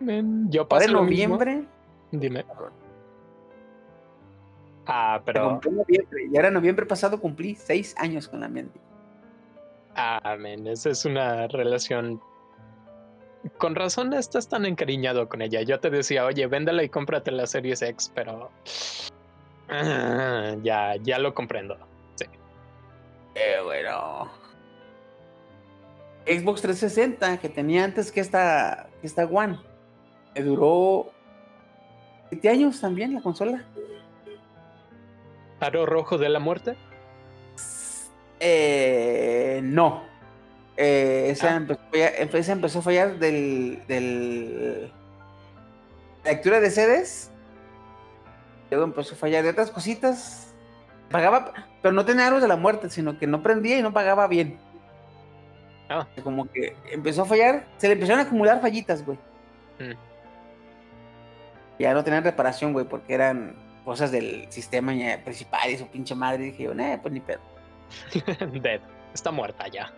[0.00, 1.02] Men, Yo Ahora en mismo.
[1.04, 1.64] noviembre,
[2.10, 2.44] Dime.
[4.86, 5.60] Ah, pero.
[5.64, 6.28] en noviembre.
[6.30, 8.78] Y ahora en noviembre pasado cumplí seis años con la mente.
[9.96, 12.20] Ah, men, esa es una relación.
[13.58, 15.62] Con razón estás tan encariñado con ella.
[15.62, 18.50] Yo te decía, oye, véndela y cómprate la Series X, pero.
[19.68, 21.76] Ah, ya, ya lo comprendo.
[23.36, 24.30] Eh, bueno.
[26.26, 29.58] Xbox 360, que tenía antes que esta, que esta One,
[30.42, 31.12] duró
[32.30, 33.64] siete años también la consola.
[35.60, 36.76] ¿Aro rojo de la muerte?
[38.40, 40.02] Eh, no.
[40.76, 41.56] Eh, esa, Ah.
[41.56, 44.92] empezó a fallar, esa empezó a fallar del, del
[46.24, 47.30] lectura de CDs.
[48.70, 50.52] Luego empezó a fallar de otras cositas.
[51.10, 54.26] Pagaba, pero no tenía aros de la muerte, sino que no prendía y no pagaba
[54.26, 54.58] bien.
[55.88, 56.06] Ah.
[56.22, 59.18] Como que empezó a fallar, se le empezaron a acumular fallitas, güey.
[59.78, 59.92] Mm.
[61.78, 66.14] Ya no tenían reparación, güey, porque eran cosas del sistema ya principal y su pinche
[66.14, 66.44] madre.
[66.44, 67.40] Y dije yo, eh, pues ni pedo.
[68.62, 68.80] Dead.
[69.12, 69.92] Está muerta ya.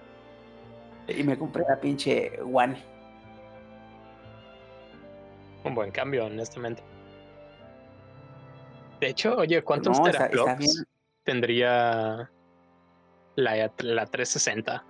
[1.08, 2.82] Y me compré la pinche One.
[5.64, 6.82] Un buen cambio, honestamente.
[9.00, 10.58] De hecho, oye, ¿cuántos No, está- está
[11.24, 12.30] tendría
[13.34, 14.84] la, la 360?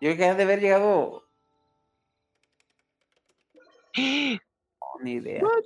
[0.00, 1.24] Yo creo que ha de haber llegado.
[3.96, 5.42] Ni idea.
[5.42, 5.64] What?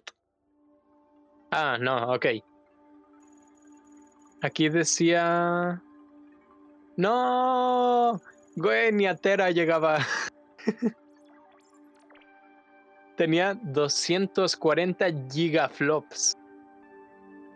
[1.50, 2.26] Ah, no, ok.
[4.42, 5.82] Aquí decía.
[6.96, 8.20] No,
[8.56, 9.98] güey, ni a Tera llegaba.
[13.16, 16.36] Tenía 240 gigaflops.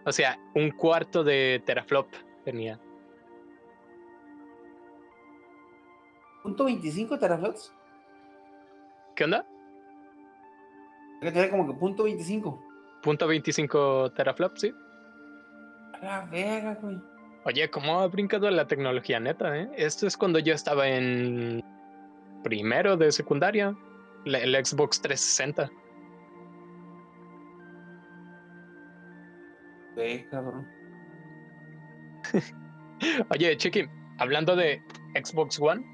[0.07, 2.07] O sea, un cuarto de teraflop
[2.45, 2.81] tenía.
[6.43, 7.75] ¿Punto 25 teraflops?
[9.15, 9.45] ¿Qué onda?
[11.21, 12.63] Que tenía como que punto 25.
[13.03, 14.75] Punto 25 teraflops, sí.
[16.01, 17.01] A la verga, güey.
[17.45, 19.71] Oye, ¿cómo ha brincado la tecnología neta, eh?
[19.77, 21.63] Esto es cuando yo estaba en
[22.45, 23.75] primero de secundaria.
[24.25, 25.71] la- El Xbox 360.
[29.95, 30.67] Güey, cabrón.
[33.31, 33.87] Oye, Chiqui,
[34.19, 34.83] hablando de
[35.15, 35.85] Xbox One,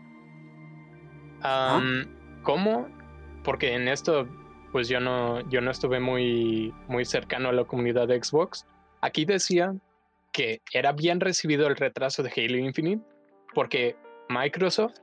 [2.43, 2.89] ¿cómo?
[3.45, 4.27] Porque en esto,
[4.75, 8.67] pues yo no, yo no estuve muy, muy cercano a la comunidad de Xbox.
[9.03, 9.73] Aquí decía
[10.33, 13.01] que era bien recibido el retraso de Halo Infinite
[13.55, 13.95] porque
[14.29, 14.95] Microsoft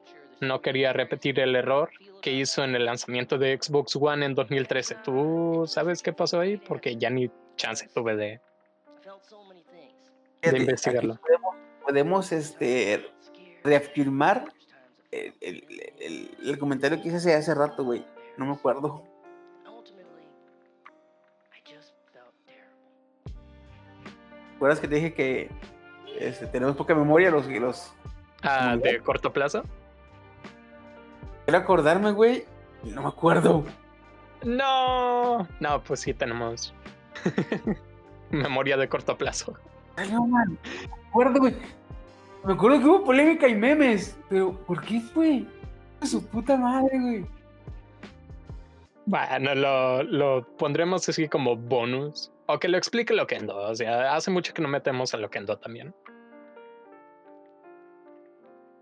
[0.41, 1.89] no quería repetir el error
[2.21, 4.95] que hizo en el lanzamiento de Xbox One en 2013.
[5.05, 6.57] ¿Tú sabes qué pasó ahí?
[6.57, 8.41] Porque ya ni chance tuve de,
[10.49, 11.15] aquí investigarlo.
[11.21, 13.09] Podemos, podemos, este,
[13.63, 14.51] reafirmar
[15.11, 15.63] el, el-
[16.01, 18.03] el- el comentario que hice hace rato, güey.
[18.35, 19.03] No me acuerdo.
[24.61, 25.49] ¿Recuerdas que te dije que
[26.19, 27.47] este, tenemos poca memoria los...
[27.47, 27.95] los...
[28.43, 29.63] Ah, de corto plazo.
[31.45, 32.45] Quiero acordarme, güey.
[32.83, 33.65] No me acuerdo.
[34.43, 36.75] No, no, pues sí tenemos
[38.29, 39.55] memoria de corto plazo.
[39.95, 40.59] Ay, no, man.
[40.61, 41.55] Me acuerdo, güey.
[42.45, 44.15] Me acuerdo que hubo polémica y memes.
[44.29, 45.43] Pero, ¿por qué fue?
[46.03, 47.25] Su puta madre, güey.
[49.11, 52.31] Bueno, lo, lo pondremos así como bonus.
[52.45, 53.57] O que lo explique Loquendo.
[53.57, 55.93] O sea, hace mucho que no metemos a Loquendo también.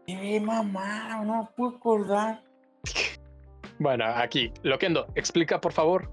[0.06, 2.44] Qué mamá, no puedo acordar.
[3.82, 6.12] Bueno, aquí, Loquendo, explica por favor.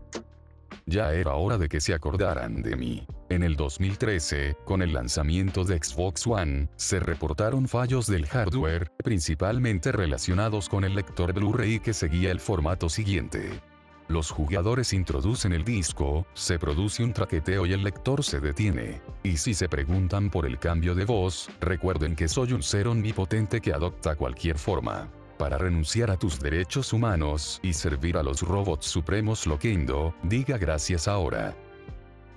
[0.86, 3.04] Ya era hora de que se acordaran de mí.
[3.28, 9.90] En el 2013, con el lanzamiento de Xbox One, se reportaron fallos del hardware, principalmente
[9.90, 13.60] relacionados con el lector Blu-ray que seguía el formato siguiente.
[14.08, 19.00] Los jugadores introducen el disco, se produce un traqueteo y el lector se detiene.
[19.24, 23.60] Y si se preguntan por el cambio de voz, recuerden que soy un ser omnipotente
[23.60, 25.08] que adopta cualquier forma.
[25.38, 31.08] Para renunciar a tus derechos humanos y servir a los robots supremos Loquendo, diga gracias
[31.08, 31.54] ahora.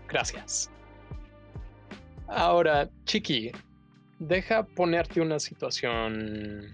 [0.07, 0.71] Gracias.
[2.27, 3.51] Ahora, Chiqui,
[4.17, 6.71] deja ponerte una situación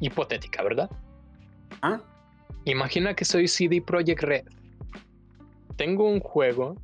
[0.00, 0.90] hipotética, ¿verdad?
[1.82, 2.00] ¿Ah?
[2.64, 4.44] Imagina que soy CD Projekt Red.
[5.76, 6.76] Tengo un juego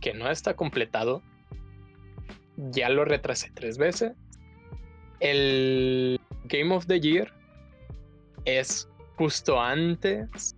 [0.00, 1.22] que no está completado.
[2.56, 4.12] Ya lo retrasé tres veces.
[5.20, 7.32] El Game of the Year
[8.44, 10.56] es justo antes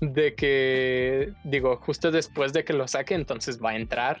[0.00, 4.20] de que, digo, justo después de que lo saque, entonces va a entrar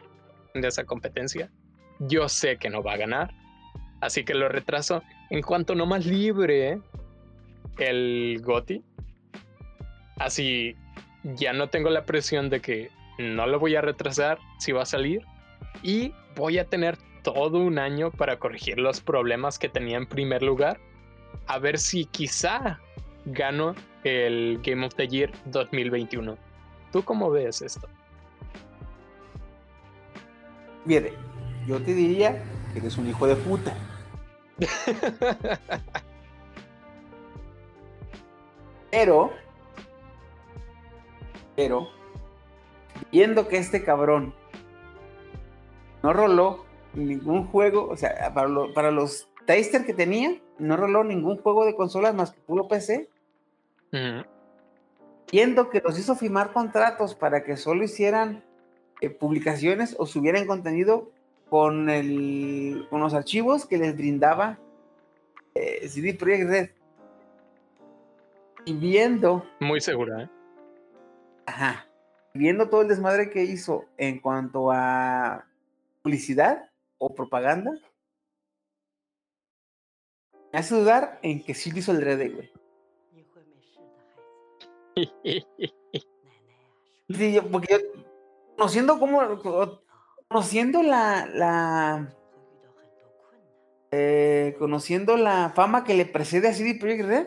[0.54, 1.50] de esa competencia.
[1.98, 3.34] Yo sé que no va a ganar,
[4.00, 5.02] así que lo retraso.
[5.30, 6.80] En cuanto no más libre
[7.78, 8.84] el GOTI,
[10.24, 10.76] así
[11.22, 14.86] ya no tengo la presión de que no lo voy a retrasar si va a
[14.86, 15.22] salir
[15.82, 20.42] y voy a tener todo un año para corregir los problemas que tenía en primer
[20.42, 20.80] lugar,
[21.46, 22.80] a ver si quizá
[23.24, 26.36] gano el Game of the Year 2021.
[26.90, 27.88] ¿Tú cómo ves esto?
[30.84, 31.12] Mire,
[31.66, 32.42] yo te diría
[32.72, 33.72] que eres un hijo de puta.
[38.90, 39.32] Pero,
[41.68, 41.88] pero,
[43.10, 44.34] viendo que este cabrón
[46.02, 51.04] no roló ningún juego, o sea, para, lo- para los taster que tenía, no roló
[51.04, 53.08] ningún juego de consolas más que puro PC,
[55.30, 58.42] viendo que los hizo firmar contratos para que solo hicieran
[59.00, 61.10] eh, publicaciones o subieran contenido
[61.48, 64.58] con, el, con los archivos que les brindaba
[65.54, 66.70] eh, CD Projekt Red.
[68.64, 70.28] Y viendo, Muy segura, ¿eh?
[71.46, 71.86] Ajá,
[72.34, 75.46] viendo todo el desmadre que hizo en cuanto a
[76.02, 77.72] publicidad o propaganda,
[80.52, 82.52] me hace dudar en que sí lo hizo el Red, güey.
[87.08, 87.78] Sí, yo- porque yo,
[88.56, 89.82] conociendo cómo, co-
[90.28, 92.08] conociendo la, la,
[93.90, 97.26] eh, conociendo la fama que le precede a CD Projekt Red,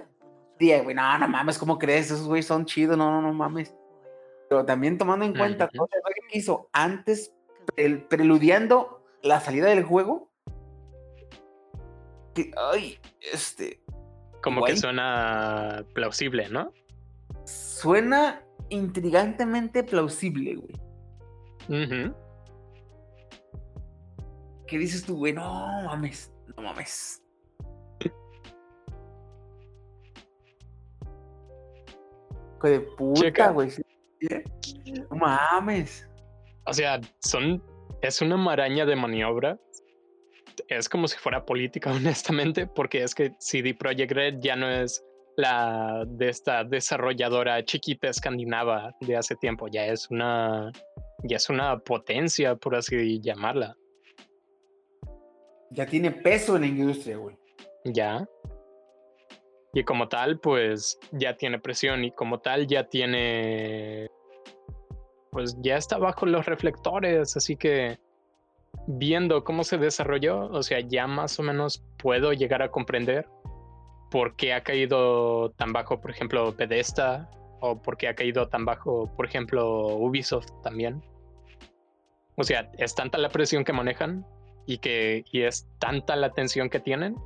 [0.57, 2.07] diría, güey, no, no mames, ¿cómo crees?
[2.07, 3.75] Esos güeyes son chidos, no, no, no mames.
[4.49, 7.33] Pero también tomando en cuenta todo lo que hizo antes,
[7.75, 10.29] el, preludiando la salida del juego.
[12.33, 12.99] Que, ay,
[13.33, 13.81] este.
[14.43, 16.71] Como que suena plausible, ¿no?
[17.45, 22.13] Suena intrigantemente plausible, güey.
[24.67, 25.33] ¿Qué dices tú, güey?
[25.33, 27.21] No mames, no mames.
[32.67, 33.69] de puta, güey.
[35.09, 36.07] No mames.
[36.65, 37.63] O sea, son.
[38.01, 39.59] Es una maraña de maniobra.
[40.67, 45.03] Es como si fuera política, honestamente, porque es que CD Projekt Red ya no es
[45.37, 49.67] la de esta desarrolladora chiquita escandinava de hace tiempo.
[49.67, 50.71] Ya es una.
[51.23, 53.75] Ya es una potencia, por así llamarla.
[55.71, 57.35] Ya tiene peso en la industria, güey.
[57.85, 58.25] Ya.
[59.75, 64.09] Y como tal, pues ya tiene presión y como tal ya tiene,
[65.31, 67.99] pues ya está bajo los reflectores, así que
[68.87, 73.27] viendo cómo se desarrolló, o sea, ya más o menos puedo llegar a comprender
[74.11, 78.63] por qué ha caído tan bajo, por ejemplo, Pedesta, o por qué ha caído tan
[78.63, 81.03] bajo, por ejemplo, Ubisoft también.
[82.37, 84.25] O sea, es tanta la presión que manejan
[84.65, 87.17] y que y es tanta la tensión que tienen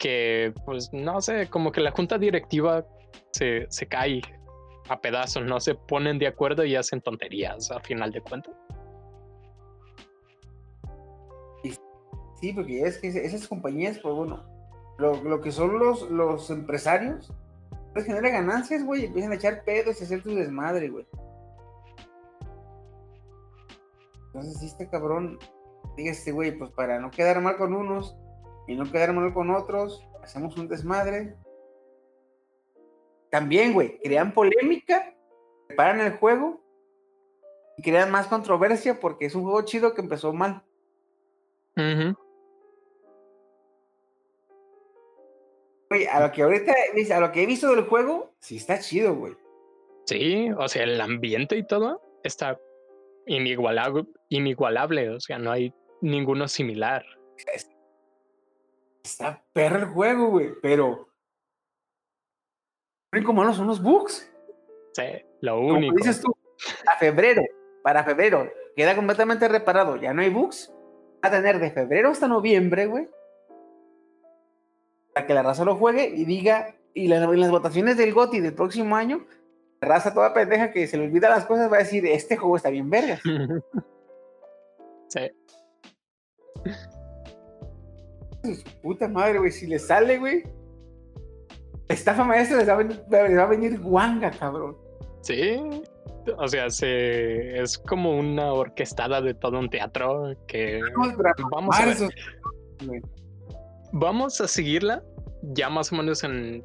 [0.00, 2.84] que, pues, no sé, como que la junta directiva
[3.32, 4.22] se, se cae
[4.88, 8.54] a pedazos, no se ponen de acuerdo y hacen tonterías a final de cuentas.
[12.40, 14.42] Sí, porque es que esas compañías, pues bueno,
[14.98, 17.30] lo, que son los, los empresarios,
[17.92, 21.06] pues genera ganancias, güey, empiezan a echar pedos y hacer tu desmadre, güey.
[24.28, 25.38] Entonces, si este cabrón,
[25.98, 28.16] este güey, pues para no quedar mal con unos,
[28.70, 31.34] y no quedar mal con otros, hacemos un desmadre.
[33.28, 35.12] También, güey, crean polémica,
[35.66, 36.60] preparan el juego
[37.76, 40.62] y crean más controversia porque es un juego chido que empezó mal.
[45.88, 46.72] Güey, a lo que ahorita,
[47.16, 49.36] a lo que he visto del juego, sí está chido, güey.
[50.06, 52.56] Sí, o sea, el ambiente y todo está
[53.26, 57.04] inigualable, inigualable, o sea, no hay ninguno similar
[57.36, 57.79] está
[59.52, 61.08] perra el juego, güey, pero.
[63.12, 64.30] Lo único malo son los bugs.
[64.92, 65.02] Sí,
[65.40, 65.96] lo único.
[65.96, 66.34] dices tú,
[66.86, 67.42] a febrero,
[67.82, 70.72] para febrero, queda completamente reparado, ya no hay bugs.
[71.24, 73.08] Va a tener de febrero hasta noviembre, güey.
[75.12, 78.54] Para que la raza lo juegue y diga, y en las votaciones del GOTI del
[78.54, 79.26] próximo año,
[79.80, 82.56] la raza toda pendeja que se le olvida las cosas va a decir, este juego
[82.56, 83.20] está bien verga.
[85.08, 85.30] sí
[88.82, 89.50] puta madre, güey.
[89.50, 90.42] Si le sale, güey.
[91.88, 94.76] Estafa maestra les va, a venir, va a venir guanga, cabrón.
[95.22, 95.60] Sí.
[96.38, 100.80] O sea, se, es como una orquestada de todo un teatro que
[101.50, 101.96] vamos a ver.
[103.92, 105.02] Vamos a seguirla
[105.42, 106.64] ya más o menos en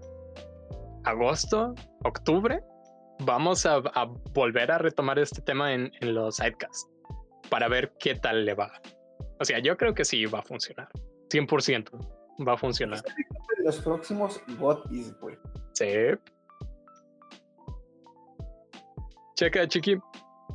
[1.05, 1.73] agosto,
[2.03, 2.61] octubre.
[3.19, 3.81] Vamos a,
[4.33, 6.87] volver a retomar este tema en, en los sidecasts
[7.49, 8.71] para ver qué tal le va.
[9.39, 10.89] O sea, yo creo que sí va a funcionar.
[11.35, 11.89] 100%
[12.47, 13.03] va a funcionar.
[13.63, 15.37] Los próximos botis, güey.
[15.73, 15.85] Sí.
[19.35, 19.97] Checa, chiqui.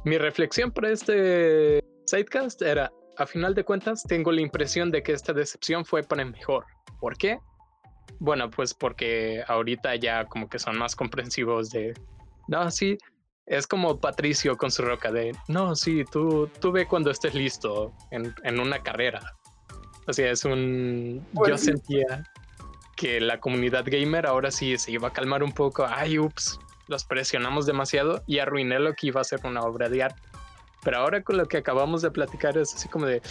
[0.04, 5.12] Mi reflexión para este sidecast era, a final de cuentas, tengo la impresión de que
[5.12, 6.64] esta decepción fue para mejor.
[7.00, 7.38] ¿Por qué?
[8.18, 11.94] Bueno, pues porque ahorita ya como que son más comprensivos de,
[12.48, 12.96] no, sí,
[13.46, 17.92] es como Patricio con su roca de, no, sí, tú, tú ve cuando estés listo
[18.10, 19.20] en, en una carrera.
[20.10, 21.24] O sea, es un...
[21.46, 22.24] Yo sentía
[22.96, 25.86] que la comunidad gamer ahora sí se iba a calmar un poco.
[25.88, 26.58] Ay, ups,
[26.88, 30.20] los presionamos demasiado y arruiné lo que iba a ser una obra de arte.
[30.82, 33.22] Pero ahora con lo que acabamos de platicar es así como de,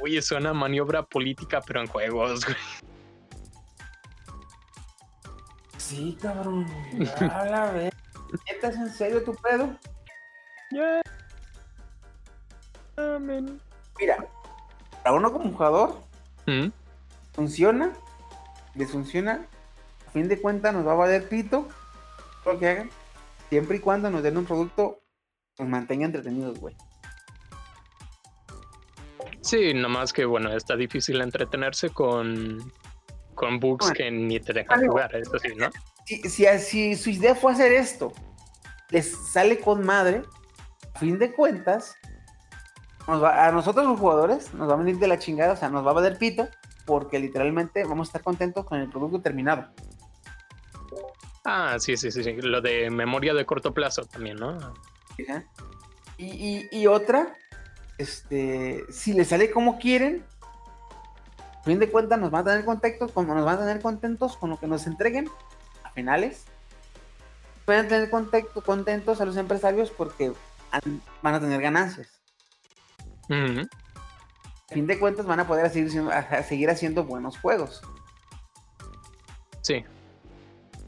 [0.00, 2.46] uy, es una maniobra política, pero en juegos,
[5.78, 6.66] Sí, cabrón.
[7.32, 7.92] A la vez.
[8.46, 9.76] ¿Estás en serio tu pedo?
[10.70, 11.02] Ya.
[13.98, 14.24] Mira,
[15.02, 16.09] para uno como jugador,
[17.32, 17.92] Funciona,
[18.74, 19.46] desfunciona,
[20.06, 21.68] a fin de cuentas nos va a valer pito
[22.44, 22.90] lo que hagan,
[23.48, 25.00] siempre y cuando nos den un producto
[25.58, 26.76] nos mantenga entretenidos, güey.
[29.42, 32.72] Sí, nomás que bueno, está difícil entretenerse con,
[33.34, 35.70] con bugs que ni te dejan jugar, eso sí, ¿no?
[36.04, 36.20] Si,
[36.58, 38.12] si, su idea fue hacer esto,
[38.90, 40.22] les sale con madre,
[40.94, 41.96] a fin de cuentas,
[43.12, 45.90] a nosotros los jugadores nos va a venir de la chingada, o sea, nos va
[45.90, 46.48] a valer pito,
[46.86, 49.66] porque literalmente vamos a estar contentos con el producto terminado.
[51.44, 52.32] Ah, sí, sí, sí, sí.
[52.42, 54.50] Lo de memoria de corto plazo también, ¿no?
[55.28, 55.44] Ajá.
[56.18, 57.34] Y, y- y otra,
[57.98, 60.24] este, si le sale como quieren,
[61.60, 64.36] a fin de cuentas nos van a tener contentos, como nos van a tener contentos
[64.36, 65.28] con lo que nos entreguen
[65.82, 66.44] a finales.
[67.64, 70.32] Pueden tener contacto, contentos a los empresarios porque
[70.72, 72.19] han- van a tener ganancias.
[73.30, 77.82] A fin de cuentas van a poder seguir, a- haciendo buenos juegos.
[79.62, 79.84] Sí.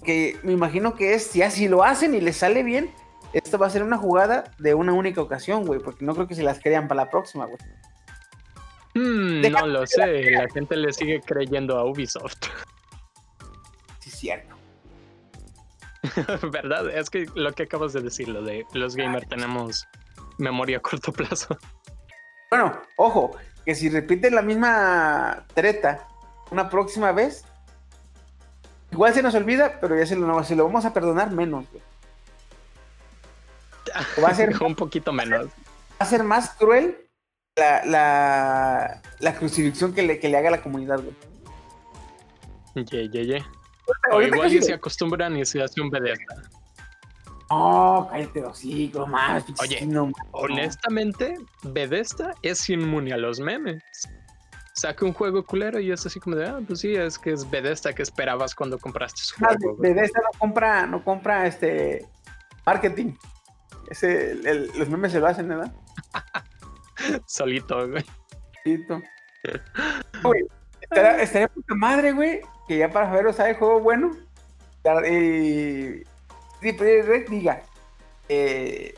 [0.04, 2.92] Que me imagino que es, si así lo hacen y les sale bien,
[3.32, 6.34] esto va a ser una jugada de una única ocasión, güey, porque no creo que
[6.34, 7.58] se las crean para la próxima, güey.
[8.94, 10.30] Mm, no lo sé.
[10.32, 12.36] La gente le sigue creyendo a Ubisoft.
[14.00, 14.56] Sí, es cierto.
[16.50, 16.90] ¿Verdad?
[16.90, 19.86] Es que lo que acabas de decir, lo de los gamers tenemos
[20.38, 21.56] memoria a corto plazo.
[22.52, 23.34] Bueno, ojo,
[23.64, 26.06] que si repiten la misma treta
[26.50, 27.46] una próxima vez,
[28.90, 31.82] igual se nos olvida, pero ya se lo, se lo vamos a perdonar menos, güey.
[34.22, 35.46] Va a ser, va un poquito menos.
[35.98, 37.08] a ser más cruel
[37.56, 41.16] la, la, la crucifixión que le, que le haga a la comunidad, güey.
[42.84, 43.44] Ye, ye, ye.
[44.10, 46.50] O igual y se acostumbran y se hace un Bethesda.
[47.52, 49.44] No, cállate los hocico, más.
[49.60, 49.86] Oye.
[50.32, 53.82] Honestamente, Bethesda es inmune a los memes.
[54.74, 57.48] Saca un juego culero y es así como de, ah, pues sí, es que es
[57.50, 59.76] Bethesda que esperabas cuando compraste su Más, juego.
[59.76, 59.92] güey".
[59.92, 62.06] Bethesda no compra, no compra este
[62.64, 63.12] marketing.
[63.90, 65.70] Ese, el- el- los memes se lo hacen, ¿verdad?
[67.26, 68.04] Solito, güey.
[68.64, 69.02] Tito.
[70.22, 70.42] Güey,
[70.80, 74.12] estaría, estaría puta madre, güey, que ya para febrero sale juego bueno.
[75.10, 76.02] Y
[76.62, 77.60] Triple Red diga,
[78.28, 78.94] eh,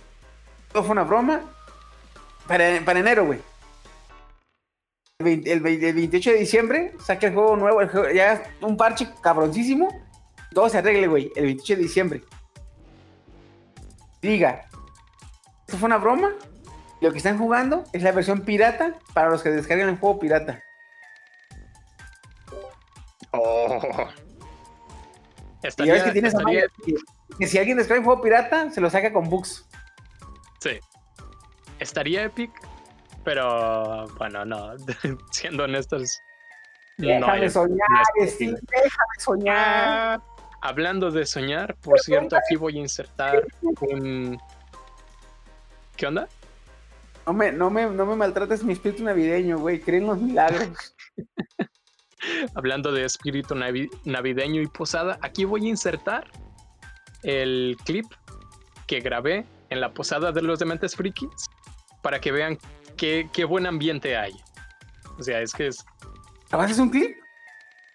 [0.70, 1.40] todo fue una broma.
[2.46, 3.40] Para, enero, güey.
[5.18, 7.80] El, 20 el 20 el 28 de diciembre saque el juego nuevo,
[8.12, 9.88] ya un parche cabroncísimo.
[10.52, 12.24] Todo se arregle, güey, el 28 de diciembre.
[14.20, 14.66] Diga,
[15.66, 16.32] esto fue una broma.
[17.00, 20.62] Lo que están jugando es la versión pirata para los que descarguen el juego pirata.
[23.32, 23.80] Oh.
[25.78, 26.94] Y ya ves que tienes estaría- que,
[27.38, 29.66] que si alguien descarga el juego pirata, se lo saca con bugs.
[30.60, 30.78] sí.
[31.80, 32.50] Estaría epic,
[33.24, 34.74] pero bueno, no.
[35.32, 36.20] Siendo honestos,
[36.96, 40.22] Déjame soñar, no déjame soñar.
[40.62, 43.44] Hablando de soñar, por cierto, aquí voy a insertar
[43.80, 44.38] un.
[45.96, 46.28] ¿Qué onda?
[47.26, 49.80] No me, no, me, no me maltrates mi espíritu navideño, güey.
[49.80, 50.94] Creen los milagros.
[52.54, 56.30] Hablando de espíritu navi- navideño y posada, aquí voy a insertar
[57.22, 58.06] el clip
[58.86, 61.30] que grabé en la posada de los dementes frikis
[62.02, 62.58] para que vean
[62.96, 64.32] qué, qué buen ambiente hay.
[65.18, 65.84] O sea, es que es.
[66.50, 67.16] ¿Haces un clip?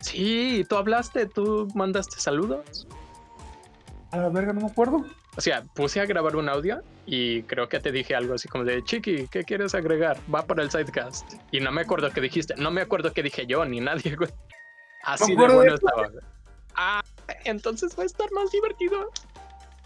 [0.02, 2.88] Sí, tú hablaste, tú mandaste saludos.
[4.12, 5.06] A la verga, no me acuerdo.
[5.38, 8.66] O sea, puse a grabar un audio y creo que te dije algo así como
[8.66, 10.18] de Chiqui, ¿qué quieres agregar?
[10.34, 11.34] Va para el sidecast.
[11.52, 14.30] Y no me acuerdo qué dijiste, no me acuerdo qué dije yo ni nadie, güey.
[15.04, 16.10] Así de bueno estaba.
[16.76, 17.04] Ah,
[17.46, 19.12] entonces va a estar más divertido.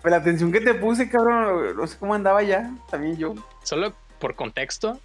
[0.04, 2.76] La atención que te puse, cabrón, no sé cómo andaba ya.
[2.90, 3.36] También yo.
[3.64, 5.00] Solo por contexto,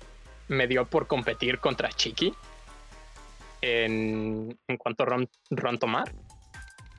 [0.48, 2.34] me dio por competir contra Chiqui
[3.60, 6.12] en, en cuanto a Ron, Ron Tomar.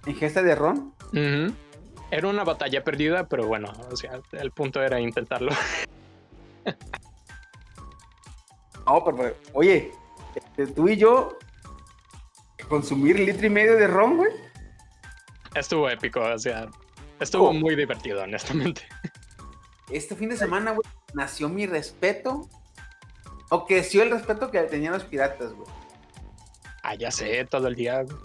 [0.05, 0.93] En gesta de ron.
[1.11, 1.53] Ujú.
[2.11, 5.51] Era una batalla perdida, pero bueno, o sea, el punto era intentarlo.
[8.85, 9.91] No, pero, oye,
[10.35, 11.37] este, tú y yo,
[12.67, 14.31] consumir litro y medio de ron, güey.
[15.53, 16.67] Estuvo épico, o sea,
[17.19, 17.53] estuvo Oh.
[17.53, 18.81] muy divertido, honestamente.
[19.91, 22.47] Este fin de semana, güey, nació mi respeto.
[23.49, 25.67] O creció el respeto que tenían los piratas, güey.
[26.83, 28.03] Ah, ya sé, todo el día.
[28.03, 28.17] güey.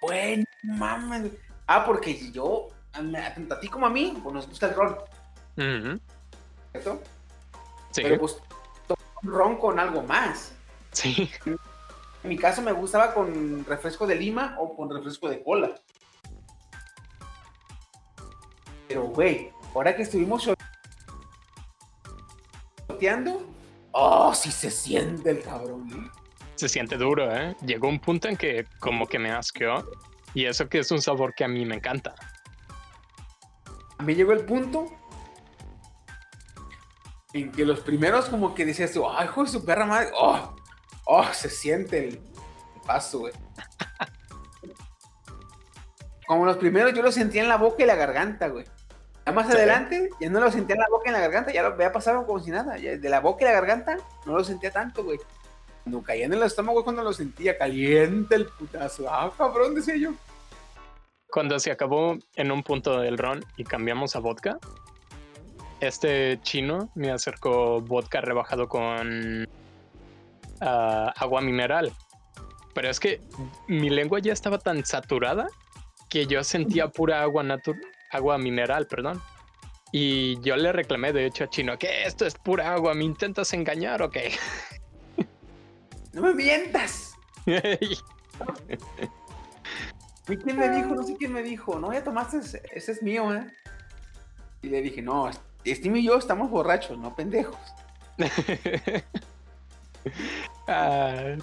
[0.00, 1.32] Bueno, mames.
[1.74, 4.98] Ah, porque yo, tanto a ti como a mí, pues nos gusta el ron.
[6.70, 7.00] ¿cierto?
[7.90, 8.36] Sí, Pero pues,
[9.22, 10.54] un ron con algo más.
[10.90, 11.30] sí.
[11.46, 15.74] En mi caso me gustaba con refresco de lima o con refresco de cola.
[18.86, 20.46] Pero, güey, ahora que estuvimos
[22.86, 23.46] sorteando,
[23.92, 26.10] oh, sí se siente el cabrón, ¿eh?
[26.54, 27.56] Se siente duro, ¿eh?
[27.64, 29.82] Llegó un punto en que como que me asqueó.
[30.34, 32.14] Y eso que es un sabor que a mí me encanta.
[33.98, 34.86] A mí llegó el punto
[37.32, 40.54] en que los primeros como que decías tú, ay, hijo de su perra madre, oh,
[41.04, 42.20] oh, se siente el,
[42.86, 43.32] paso, güey.
[46.26, 48.64] Como los primeros yo lo sentía en la boca y la garganta, güey.
[49.26, 49.52] Ya más Sí.
[49.52, 51.92] adelante ya no lo sentía en la boca y en la garganta, ya lo había
[51.92, 52.76] pasado como si nada.
[52.78, 55.18] ya de la boca y la garganta no lo sentía tanto, güey.
[55.82, 59.06] Cuando caía en el estómago cuando lo sentía caliente el putazo.
[59.08, 60.12] Ah, cabrón, decía yo.
[61.30, 64.58] cuando se acabó en un punto del ron y cambiamos a vodka,
[65.80, 69.48] este chino me acercó vodka rebajado con
[70.60, 71.92] ah, agua mineral.
[72.74, 73.20] Pero es que
[73.66, 75.48] mi lengua ya estaba tan saturada
[76.08, 77.80] que yo sentía pura agua natural,
[78.10, 79.20] agua mineral, perdón.
[79.92, 83.52] Y yo le reclamé, de hecho, a Chino, que esto es pura agua, ¿me intentas
[83.52, 84.32] engañar o qué?
[86.12, 87.14] ¡No me mientas!
[90.28, 90.94] ¿Y quién me dijo?
[90.94, 91.78] No sé quién me dijo.
[91.78, 93.46] No, ya tomaste, ese, ese es mío, ¿eh?
[94.62, 95.30] Y le dije, no,
[95.66, 97.58] Steam y yo estamos borrachos, no pendejos.
[100.66, 101.36] Ah,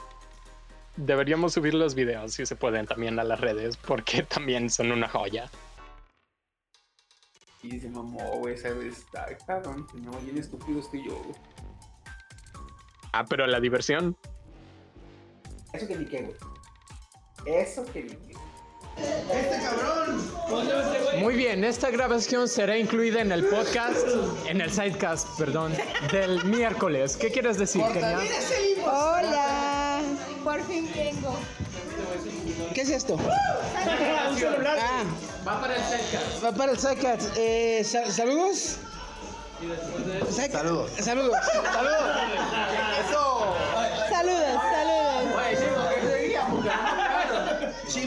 [0.97, 5.07] deberíamos subir los videos si se pueden también a las redes porque también son una
[5.07, 5.49] joya.
[7.63, 8.99] Y se mamó, güey, ¿sabes?
[8.99, 11.35] Está cabrón, no, bien estúpido estoy yo, güey.
[13.13, 14.17] Ah, pero la diversión.
[15.73, 17.61] Eso que ni qué, güey.
[17.61, 18.33] Eso que ni qué.
[18.97, 20.29] ¡Este cabrón!
[21.21, 24.05] Muy bien, esta grabación será incluida en el podcast,
[24.47, 25.73] en el sidecast, perdón,
[26.11, 27.15] del miércoles.
[27.15, 28.19] ¿Qué quieres decir, Kenia?
[28.85, 30.01] Hola,
[30.43, 31.37] por fin vengo.
[32.73, 33.13] ¿Qué es esto?
[33.15, 34.77] Un celular.
[34.81, 35.03] Ah,
[35.47, 36.43] Va para el sidecast.
[36.43, 37.37] va para el Sidecast.
[37.37, 38.77] Eh, sa- ¿Saludos?
[40.29, 40.29] Saludos.
[40.35, 40.89] Saludos.
[40.99, 41.35] Saludos.
[43.05, 43.55] Saludos,
[44.09, 44.78] saludos.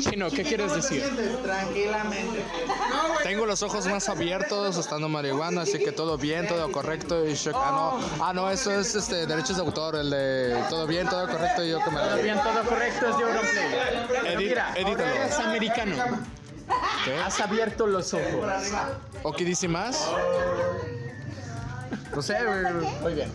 [0.03, 1.03] Chino, ¿qué quieres decir?
[1.43, 2.43] Tranquilamente.
[3.23, 7.27] Tengo los ojos más abiertos estando marihuana, así que todo bien, todo correcto.
[7.27, 7.71] Y yo- ah,
[8.19, 11.65] no, ah, no, eso es este, derechos de autor, el de todo bien, todo correcto.
[11.65, 14.07] Y yo que me Todo bien, todo correcto, es de Auronplay.
[14.09, 15.05] Pero Edit- mira, edítalo.
[15.07, 15.95] eres americano.
[17.05, 17.15] ¿Qué?
[17.19, 18.25] Has abierto los ojos.
[19.23, 20.09] ¿O qué dice más?
[22.15, 22.37] No sé.
[23.03, 23.31] Muy bien.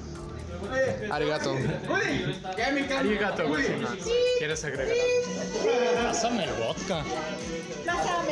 [1.11, 1.55] Arigato.
[2.97, 3.65] Arigato, güey.
[4.39, 4.95] ¿Quieres agregar?
[6.03, 7.03] Pásame el vodka.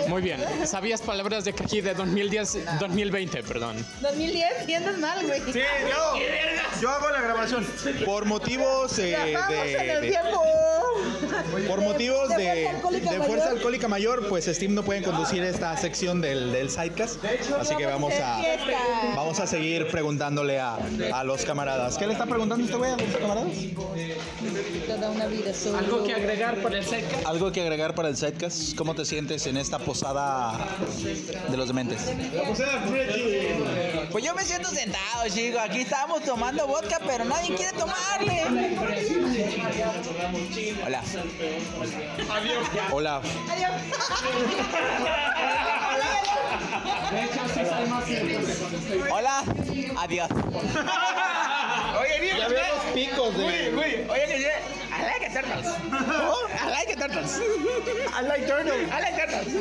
[0.08, 0.44] Muy bien.
[0.66, 3.86] ¿Sabías palabras de aquí de 2010, 2020, perdón?
[4.02, 5.42] 2010, y andas mal, güey.
[5.52, 5.60] Sí,
[5.90, 7.66] yo, yo hago la grabación.
[8.06, 10.42] Por motivos eh, Viajamos en el de, tiempo.
[10.44, 10.55] de-
[11.68, 13.28] por motivos De de, fuerza alcohólica de mayor.
[13.28, 17.24] fuerza alcohólica mayor, pues Steam no pueden conducir esta sección del, del sidecast.
[17.60, 18.42] Así que vamos a
[19.16, 20.78] vamos a seguir preguntándole a,
[21.14, 21.98] a los camaradas.
[21.98, 23.48] ¿Qué le está preguntando este güey a los camaradas?
[24.88, 25.78] Toda una vida solo.
[25.78, 27.26] ¿Algo que agregar por el sidecast?
[27.26, 28.76] Algo que agregar para el sidecast.
[28.76, 30.58] ¿Cómo te sientes en esta posada
[31.50, 32.00] de los dementes?
[34.12, 35.60] Pues yo me siento sentado, chico.
[35.60, 38.44] Aquí estábamos tomando vodka, pero nadie quiere tomarle.
[40.86, 41.02] Hola.
[42.92, 43.22] Hola.
[49.12, 49.44] Hola.
[49.98, 50.30] Adiós.
[52.00, 54.06] Oye, Ya veo los picos de.
[54.10, 55.68] Oye, que I like turtles.
[56.62, 57.40] I like turtles.
[58.14, 58.74] I like turtle.
[58.92, 59.56] I like turtles.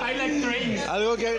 [0.00, 0.80] I like trains.
[0.88, 1.38] ¿Algo que,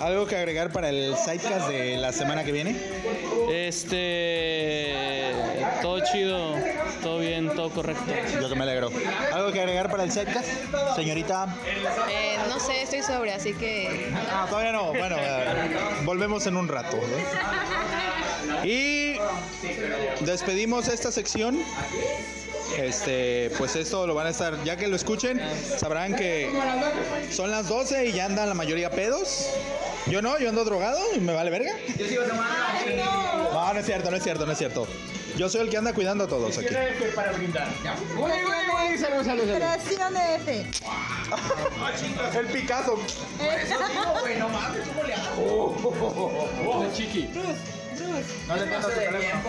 [0.00, 2.74] ¿Algo que agregar para el sidecast de la semana que viene?
[3.50, 5.30] Este,
[5.82, 6.54] todo chido,
[7.02, 8.04] todo bien, todo correcto.
[8.40, 8.90] Yo que me alegro.
[9.32, 10.48] ¿Algo que agregar para el sidecast?
[10.96, 11.54] Señorita.
[12.10, 14.86] Eh, no sé, estoy sobria, así que Ah, todavía no.
[14.94, 16.96] Bueno, eh, volvemos en un rato.
[16.96, 18.66] ¿eh?
[18.66, 21.58] Y despedimos esta sección.
[22.78, 25.40] Este, pues esto lo van a estar, ya que lo escuchen,
[25.76, 26.48] sabrán que
[27.30, 29.50] son las 12 y ya andan la mayoría pedos.
[30.10, 31.72] Yo no, yo ando drogado y me vale verga.
[33.52, 34.88] No, no es cierto, no es cierto, no es cierto.
[35.36, 36.66] Yo soy el que anda cuidando a todos aquí.
[37.14, 37.68] Para brindar.
[39.78, 40.66] Presión F.
[42.38, 42.98] El Picasso.
[45.38, 47.28] Oh, chiqui.
[48.48, 49.40] No le metas tu teléfono.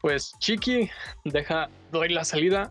[0.00, 0.88] Pues Chiqui,
[1.24, 2.70] deja, doy la salida.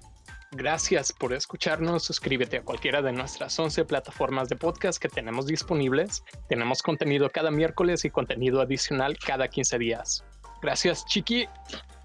[0.51, 2.03] Gracias por escucharnos.
[2.03, 6.23] Suscríbete a cualquiera de nuestras 11 plataformas de podcast que tenemos disponibles.
[6.47, 10.23] Tenemos contenido cada miércoles y contenido adicional cada 15 días.
[10.61, 11.47] Gracias Chiqui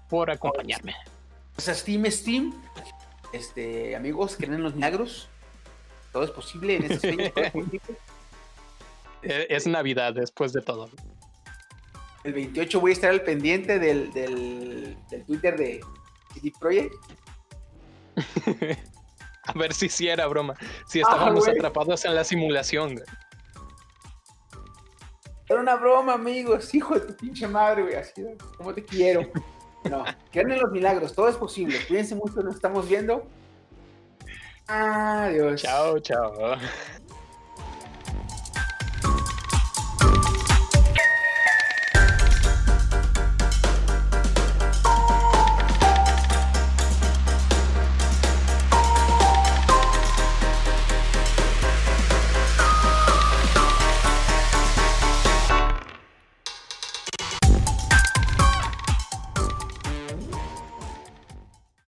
[0.09, 0.93] por acompañarme.
[1.57, 2.53] Sea, Steam, Steam.
[3.31, 5.29] Este, amigos, creen en los milagros.
[6.11, 7.81] Todo es posible en fechas, todo es posible.
[9.23, 10.89] Eh, Es Navidad después de todo.
[12.25, 15.81] El 28 voy a estar al pendiente del, del, del Twitter de
[16.33, 16.93] CD Projekt.
[19.45, 20.55] A ver si sí era broma.
[20.87, 21.57] Si estábamos güey.
[21.57, 22.93] atrapados en la simulación.
[22.93, 23.05] güey.
[25.49, 26.73] Era una broma, amigos.
[26.73, 27.95] Hijo de tu pinche madre, güey.
[27.95, 28.23] Así,
[28.57, 29.29] ¿cómo te quiero?
[29.89, 31.77] No, creen en los milagros, todo es posible.
[31.85, 33.27] Cuídense mucho, nos estamos viendo.
[34.65, 35.61] Adiós.
[35.61, 36.55] Chao, chao.